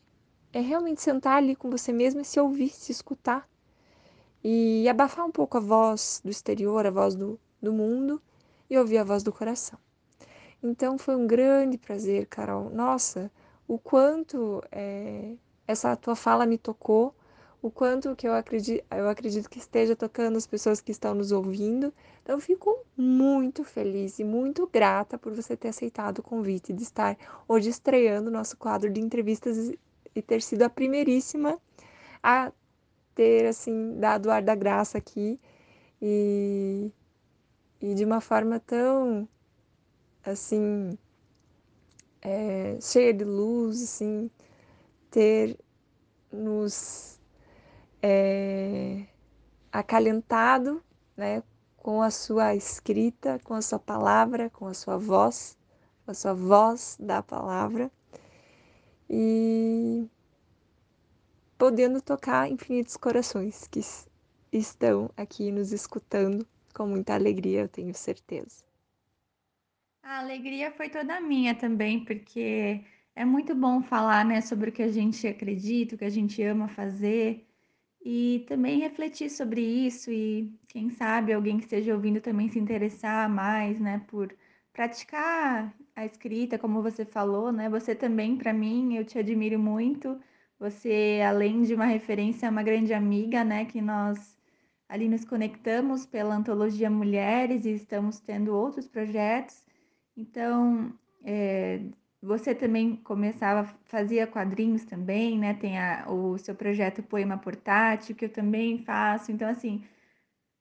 é 0.51 0.59
realmente 0.59 1.01
sentar 1.01 1.37
ali 1.37 1.55
com 1.55 1.69
você 1.69 1.91
mesmo 1.91 2.21
e 2.21 2.25
se 2.25 2.39
ouvir, 2.39 2.69
se 2.69 2.91
escutar 2.91 3.49
e 4.43 4.87
abafar 4.89 5.25
um 5.25 5.31
pouco 5.31 5.57
a 5.57 5.61
voz 5.61 6.21
do 6.23 6.29
exterior, 6.29 6.85
a 6.85 6.91
voz 6.91 7.15
do, 7.15 7.39
do 7.61 7.71
mundo 7.71 8.21
e 8.69 8.77
ouvir 8.77 8.97
a 8.97 9.03
voz 9.03 9.23
do 9.23 9.31
coração. 9.31 9.79
Então 10.61 10.97
foi 10.97 11.15
um 11.15 11.25
grande 11.25 11.77
prazer, 11.77 12.27
Carol. 12.27 12.69
Nossa, 12.69 13.31
o 13.67 13.77
quanto 13.79 14.61
é, 14.71 15.35
essa 15.67 15.95
tua 15.95 16.15
fala 16.15 16.45
me 16.45 16.57
tocou, 16.57 17.15
o 17.63 17.71
quanto 17.71 18.13
que 18.13 18.27
eu 18.27 18.33
acredito, 18.33 18.83
eu 18.91 19.07
acredito 19.07 19.49
que 19.49 19.57
esteja 19.57 19.95
tocando 19.95 20.35
as 20.35 20.45
pessoas 20.45 20.81
que 20.81 20.91
estão 20.91 21.15
nos 21.15 21.31
ouvindo. 21.31 21.93
Então, 22.21 22.37
fico 22.37 22.77
muito 22.95 23.63
feliz 23.63 24.19
e 24.19 24.23
muito 24.25 24.67
grata 24.67 25.17
por 25.17 25.33
você 25.33 25.55
ter 25.55 25.69
aceitado 25.69 26.19
o 26.19 26.23
convite 26.23 26.73
de 26.73 26.83
estar 26.83 27.17
hoje 27.47 27.69
estreando 27.69 28.27
o 28.27 28.33
nosso 28.33 28.57
quadro 28.57 28.89
de 28.89 28.99
entrevistas 28.99 29.71
e 30.13 30.21
ter 30.21 30.41
sido 30.41 30.63
a 30.63 30.69
primeiríssima 30.69 31.57
a 32.21 32.51
ter, 33.15 33.45
assim, 33.45 33.97
dado 33.97 34.25
o 34.25 34.31
ar 34.31 34.41
da 34.41 34.55
graça 34.55 34.97
aqui 34.97 35.39
e, 36.01 36.91
e 37.79 37.93
de 37.93 38.03
uma 38.03 38.19
forma 38.19 38.59
tão, 38.59 39.25
assim, 40.21 40.97
é, 42.21 42.77
cheia 42.81 43.13
de 43.13 43.23
luz, 43.23 43.81
assim, 43.81 44.29
ter 45.09 45.57
nos 46.29 47.12
é, 48.03 49.05
acalentado, 49.71 50.83
né, 51.15 51.41
com 51.77 52.01
a 52.01 52.11
sua 52.11 52.53
escrita, 52.53 53.39
com 53.45 53.53
a 53.53 53.61
sua 53.61 53.79
palavra, 53.79 54.49
com 54.49 54.67
a 54.67 54.73
sua 54.73 54.97
voz, 54.97 55.57
com 56.03 56.11
a 56.11 56.13
sua 56.13 56.33
voz 56.33 56.97
da 56.99 57.23
palavra 57.23 57.89
e 59.09 60.05
podendo 61.57 62.01
tocar 62.01 62.49
infinitos 62.51 62.97
corações 62.97 63.67
que 63.67 63.79
estão 64.51 65.09
aqui 65.15 65.49
nos 65.49 65.71
escutando 65.71 66.45
com 66.73 66.87
muita 66.87 67.13
alegria, 67.13 67.61
eu 67.61 67.69
tenho 67.69 67.93
certeza. 67.93 68.65
A 70.01 70.19
alegria 70.19 70.71
foi 70.71 70.89
toda 70.89 71.21
minha 71.21 71.55
também, 71.55 72.03
porque 72.03 72.83
é 73.15 73.23
muito 73.23 73.55
bom 73.55 73.81
falar, 73.81 74.25
né, 74.25 74.41
sobre 74.41 74.69
o 74.71 74.73
que 74.73 74.83
a 74.83 74.91
gente 74.91 75.25
acredita, 75.25 75.95
o 75.95 75.97
que 75.97 76.05
a 76.05 76.09
gente 76.09 76.41
ama 76.43 76.67
fazer 76.67 77.47
e 78.03 78.43
também 78.47 78.79
refletir 78.79 79.29
sobre 79.29 79.61
isso 79.61 80.11
e 80.11 80.53
quem 80.67 80.89
sabe 80.89 81.31
alguém 81.33 81.57
que 81.57 81.63
esteja 81.63 81.93
ouvindo 81.93 82.19
também 82.19 82.49
se 82.49 82.59
interessar 82.59 83.29
mais, 83.29 83.79
né, 83.79 84.03
por 84.07 84.35
praticar 84.73 85.73
a 85.95 86.05
escrita, 86.05 86.59
como 86.59 86.81
você 86.81 87.05
falou, 87.05 87.51
né? 87.51 87.69
Você 87.69 87.95
também, 87.95 88.35
para 88.37 88.51
mim, 88.51 88.95
eu 88.95 89.05
te 89.05 89.19
admiro 89.19 89.59
muito. 89.59 90.19
Você, 90.59 91.21
além 91.25 91.61
de 91.61 91.75
uma 91.75 91.85
referência, 91.85 92.47
é 92.47 92.49
uma 92.49 92.63
grande 92.63 92.93
amiga, 92.93 93.43
né, 93.43 93.65
que 93.65 93.81
nós 93.81 94.37
ali 94.89 95.07
nos 95.07 95.25
conectamos 95.25 96.05
pela 96.05 96.35
antologia 96.35 96.89
Mulheres 96.89 97.65
e 97.65 97.71
estamos 97.71 98.19
tendo 98.19 98.55
outros 98.55 98.87
projetos. 98.87 99.63
Então, 100.17 100.93
é, 101.23 101.72
você 102.23 102.55
também 102.55 102.95
começava, 102.95 103.65
fazia 103.85 104.25
quadrinhos 104.25 104.85
também, 104.85 105.37
né? 105.37 105.53
Tem 105.55 105.77
a, 105.77 106.05
o 106.09 106.37
seu 106.37 106.55
projeto 106.55 107.03
Poema 107.03 107.37
Portátil, 107.37 108.15
que 108.15 108.25
eu 108.25 108.29
também 108.29 108.77
faço. 108.79 109.29
Então, 109.29 109.49
assim, 109.49 109.83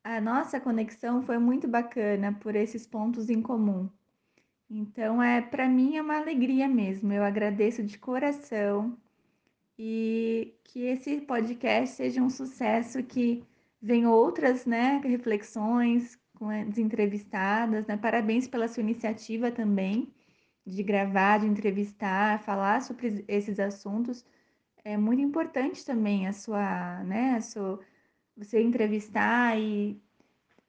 a 0.03 0.21
nossa 0.21 0.61
conexão 0.61 1.23
foi 1.23 1.39
muito 1.39 1.69
bacana 1.69 2.33
por 2.33 2.57
esses 2.57 2.85
pontos 2.85 3.31
em 3.31 3.41
comum. 3.41 3.89
Então, 4.69 5.23
é 5.23 5.41
para 5.41 5.69
mim 5.69 5.97
é 5.97 6.03
uma 6.03 6.19
alegria 6.19 6.67
mesmo. 6.67 7.13
Eu 7.13 7.23
agradeço 7.23 7.85
de 7.85 7.97
coração 7.97 8.99
e 9.79 10.55
que 10.65 10.81
esse 10.87 11.21
podcast 11.21 11.95
seja 11.97 12.21
um 12.23 12.31
sucesso, 12.31 13.03
que 13.05 13.45
venham 13.81 14.13
outras, 14.13 14.67
né, 14.67 15.01
reflexões 15.05 16.19
com 16.35 16.49
as 16.51 16.77
entrevistadas, 16.79 17.87
né? 17.87 17.97
Parabéns 17.97 18.49
pela 18.49 18.67
sua 18.69 18.83
iniciativa 18.83 19.51
também 19.53 20.13
de 20.67 20.83
gravar, 20.83 21.41
de 21.41 21.47
entrevistar, 21.47 22.43
falar 22.43 22.83
sobre 22.83 23.25
esses 23.29 23.59
assuntos. 23.59 24.25
É 24.85 24.97
muito 24.97 25.23
importante 25.23 25.85
também 25.85 26.27
a 26.27 26.33
sua, 26.33 27.03
né, 27.05 27.37
a 27.37 27.41
sua, 27.41 27.81
você 28.37 28.63
entrevistar 28.63 29.59
e 29.59 30.01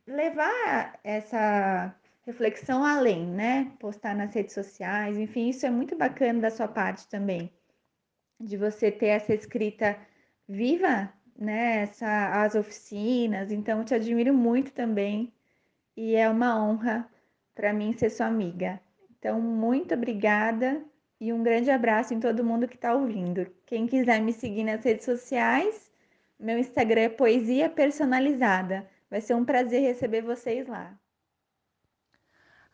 levar 0.06 0.99
essa 1.03 1.95
reflexão 2.25 2.84
além, 2.86 3.25
né? 3.25 3.71
Postar 3.79 4.15
nas 4.15 4.34
redes 4.34 4.53
sociais, 4.53 5.17
enfim, 5.17 5.49
isso 5.49 5.65
é 5.65 5.69
muito 5.69 5.95
bacana 5.97 6.41
da 6.41 6.51
sua 6.51 6.67
parte 6.67 7.08
também, 7.08 7.51
de 8.39 8.58
você 8.58 8.91
ter 8.91 9.08
essa 9.08 9.34
escrita 9.34 9.97
viva, 10.47 11.12
né? 11.38 11.84
Essa, 11.84 12.43
as 12.43 12.56
oficinas, 12.56 13.51
então 13.51 13.84
te 13.84 13.93
admiro 13.93 14.34
muito 14.34 14.71
também 14.71 15.34
e 15.95 16.15
é 16.15 16.29
uma 16.29 16.62
honra 16.63 17.10
para 17.56 17.73
mim 17.73 17.93
ser 17.93 18.10
sua 18.10 18.27
amiga. 18.27 18.82
Então, 19.23 19.39
muito 19.39 19.93
obrigada 19.93 20.83
e 21.17 21.31
um 21.31 21.41
grande 21.43 21.71
abraço 21.71 22.13
em 22.13 22.19
todo 22.19 22.43
mundo 22.43 22.67
que 22.67 22.75
está 22.75 22.93
ouvindo. 22.93 23.47
Quem 23.65 23.88
quiser 23.88 24.21
me 24.21 24.33
seguir 24.33 24.65
nas 24.65 24.83
redes 24.83 25.05
sociais, 25.05 25.89
meu 26.38 26.59
Instagram 26.59 27.03
é 27.03 27.09
Poesia 27.09 27.69
Personalizada. 27.69 28.86
Vai 29.09 29.21
ser 29.21 29.36
um 29.36 29.45
prazer 29.45 29.81
receber 29.81 30.23
vocês 30.23 30.67
lá. 30.67 30.99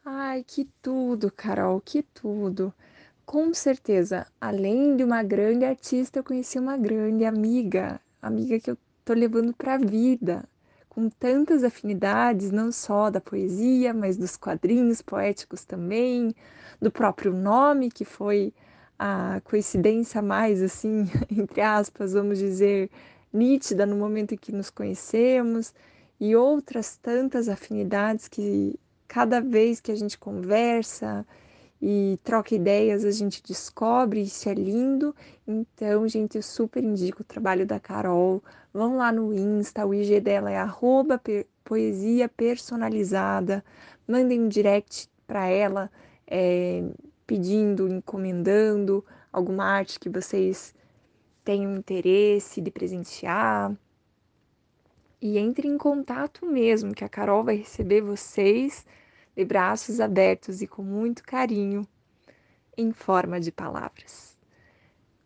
Ai, 0.03 0.43
que 0.43 0.65
tudo, 0.81 1.31
Carol, 1.31 1.79
que 1.81 2.01
tudo. 2.03 2.73
com 3.25 3.53
certeza, 3.53 4.27
além 4.41 4.97
de 4.97 5.03
uma 5.03 5.23
grande 5.23 5.65
artista, 5.65 6.19
eu 6.19 6.23
conheci 6.23 6.57
uma 6.59 6.77
grande 6.77 7.25
amiga, 7.25 8.01
amiga 8.21 8.59
que 8.59 8.71
eu 8.71 8.77
tô 9.05 9.13
levando 9.13 9.53
para 9.53 9.75
a 9.75 9.77
vida, 9.77 10.48
com 10.99 11.09
tantas 11.09 11.63
afinidades, 11.63 12.51
não 12.51 12.73
só 12.73 13.09
da 13.09 13.21
poesia, 13.21 13.93
mas 13.93 14.17
dos 14.17 14.35
quadrinhos 14.35 15.01
poéticos 15.01 15.63
também, 15.63 16.35
do 16.81 16.91
próprio 16.91 17.31
nome, 17.31 17.89
que 17.89 18.03
foi 18.03 18.53
a 18.97 19.39
coincidência 19.45 20.21
mais 20.21 20.62
assim, 20.62 21.05
entre 21.31 21.62
aspas, 21.62 22.12
vamos 22.12 22.38
dizer, 22.38 22.91
nítida 23.31 23.85
no 23.85 23.95
momento 23.95 24.33
em 24.33 24.38
que 24.38 24.51
nos 24.51 24.69
conhecemos, 24.69 25.73
e 26.19 26.35
outras 26.35 26.97
tantas 26.97 27.47
afinidades 27.47 28.27
que 28.27 28.77
cada 29.07 29.39
vez 29.39 29.79
que 29.79 29.93
a 29.93 29.95
gente 29.95 30.17
conversa 30.17 31.25
e 31.82 32.20
troca 32.24 32.54
ideias, 32.54 33.06
a 33.06 33.12
gente 33.12 33.42
descobre, 33.42 34.22
isso 34.22 34.50
é 34.50 34.54
lindo. 34.54 35.15
Então, 35.48 36.08
gente, 36.08 36.36
eu 36.36 36.44
super 36.44 36.84
indico 36.84 37.22
o 37.22 37.26
trabalho 37.26 37.65
da 37.65 37.80
Carol. 37.80 38.44
Vão 38.74 38.98
lá 38.98 39.12
no 39.12 39.34
Insta, 39.34 39.86
o 39.86 39.94
IG 39.94 40.20
dela 40.20 40.52
é 40.52 40.58
arroba 40.58 41.22
poesia 41.63 42.28
personalizada. 42.28 43.63
Mandem 44.08 44.42
um 44.42 44.50
direct 44.50 45.10
para 45.26 45.48
ela, 45.48 45.89
é, 46.28 46.84
pedindo, 47.26 47.88
encomendando 47.88 49.06
alguma 49.32 49.63
arte 49.63 50.00
que 50.00 50.10
vocês 50.10 50.76
tenham 51.46 51.76
interesse 51.78 52.60
de 52.60 52.72
presentear. 52.72 53.74
E 55.22 55.38
entre 55.38 55.68
em 55.68 55.78
contato 55.78 56.46
mesmo, 56.46 56.94
que 56.94 57.04
a 57.04 57.10
Carol 57.10 57.44
vai 57.44 57.56
receber 57.56 58.02
vocês 58.02 58.86
de 59.39 59.45
braços 59.45 60.02
abertos 60.02 60.62
e 60.62 60.67
com 60.67 60.84
muito 60.84 61.23
carinho, 61.23 61.88
em 62.78 62.91
forma 62.91 63.39
de 63.39 63.54
palavras. 63.54 64.38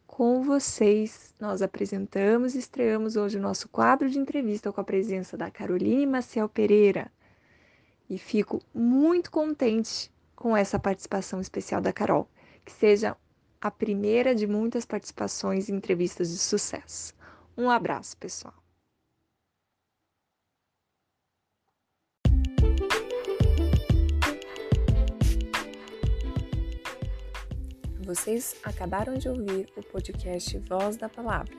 Com 0.05 0.43
vocês, 0.43 1.33
nós 1.39 1.63
apresentamos 1.63 2.53
e 2.53 2.59
estreamos 2.59 3.15
hoje 3.15 3.39
o 3.39 3.41
nosso 3.41 3.67
quadro 3.67 4.07
de 4.07 4.19
entrevista 4.19 4.71
com 4.71 4.79
a 4.79 4.83
presença 4.83 5.35
da 5.35 5.49
Caroline 5.49 6.05
Maciel 6.05 6.47
Pereira. 6.47 7.11
E 8.07 8.19
fico 8.19 8.61
muito 8.71 9.31
contente 9.31 10.11
com 10.35 10.55
essa 10.55 10.77
participação 10.77 11.41
especial 11.41 11.81
da 11.81 11.91
Carol, 11.91 12.29
que 12.63 12.71
seja 12.71 13.17
a 13.59 13.71
primeira 13.71 14.35
de 14.35 14.45
muitas 14.45 14.85
participações 14.85 15.69
em 15.69 15.75
entrevistas 15.77 16.29
de 16.29 16.37
sucesso. 16.37 17.15
Um 17.57 17.67
abraço, 17.67 18.15
pessoal. 18.17 18.62
Vocês 28.03 28.57
acabaram 28.63 29.13
de 29.13 29.29
ouvir 29.29 29.69
o 29.77 29.81
podcast 29.81 30.57
Voz 30.59 30.97
da 30.97 31.07
Palavra, 31.07 31.55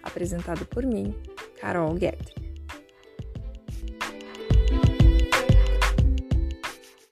apresentado 0.00 0.64
por 0.66 0.86
mim, 0.86 1.12
Carol 1.60 1.92
Guedes. 1.94 2.47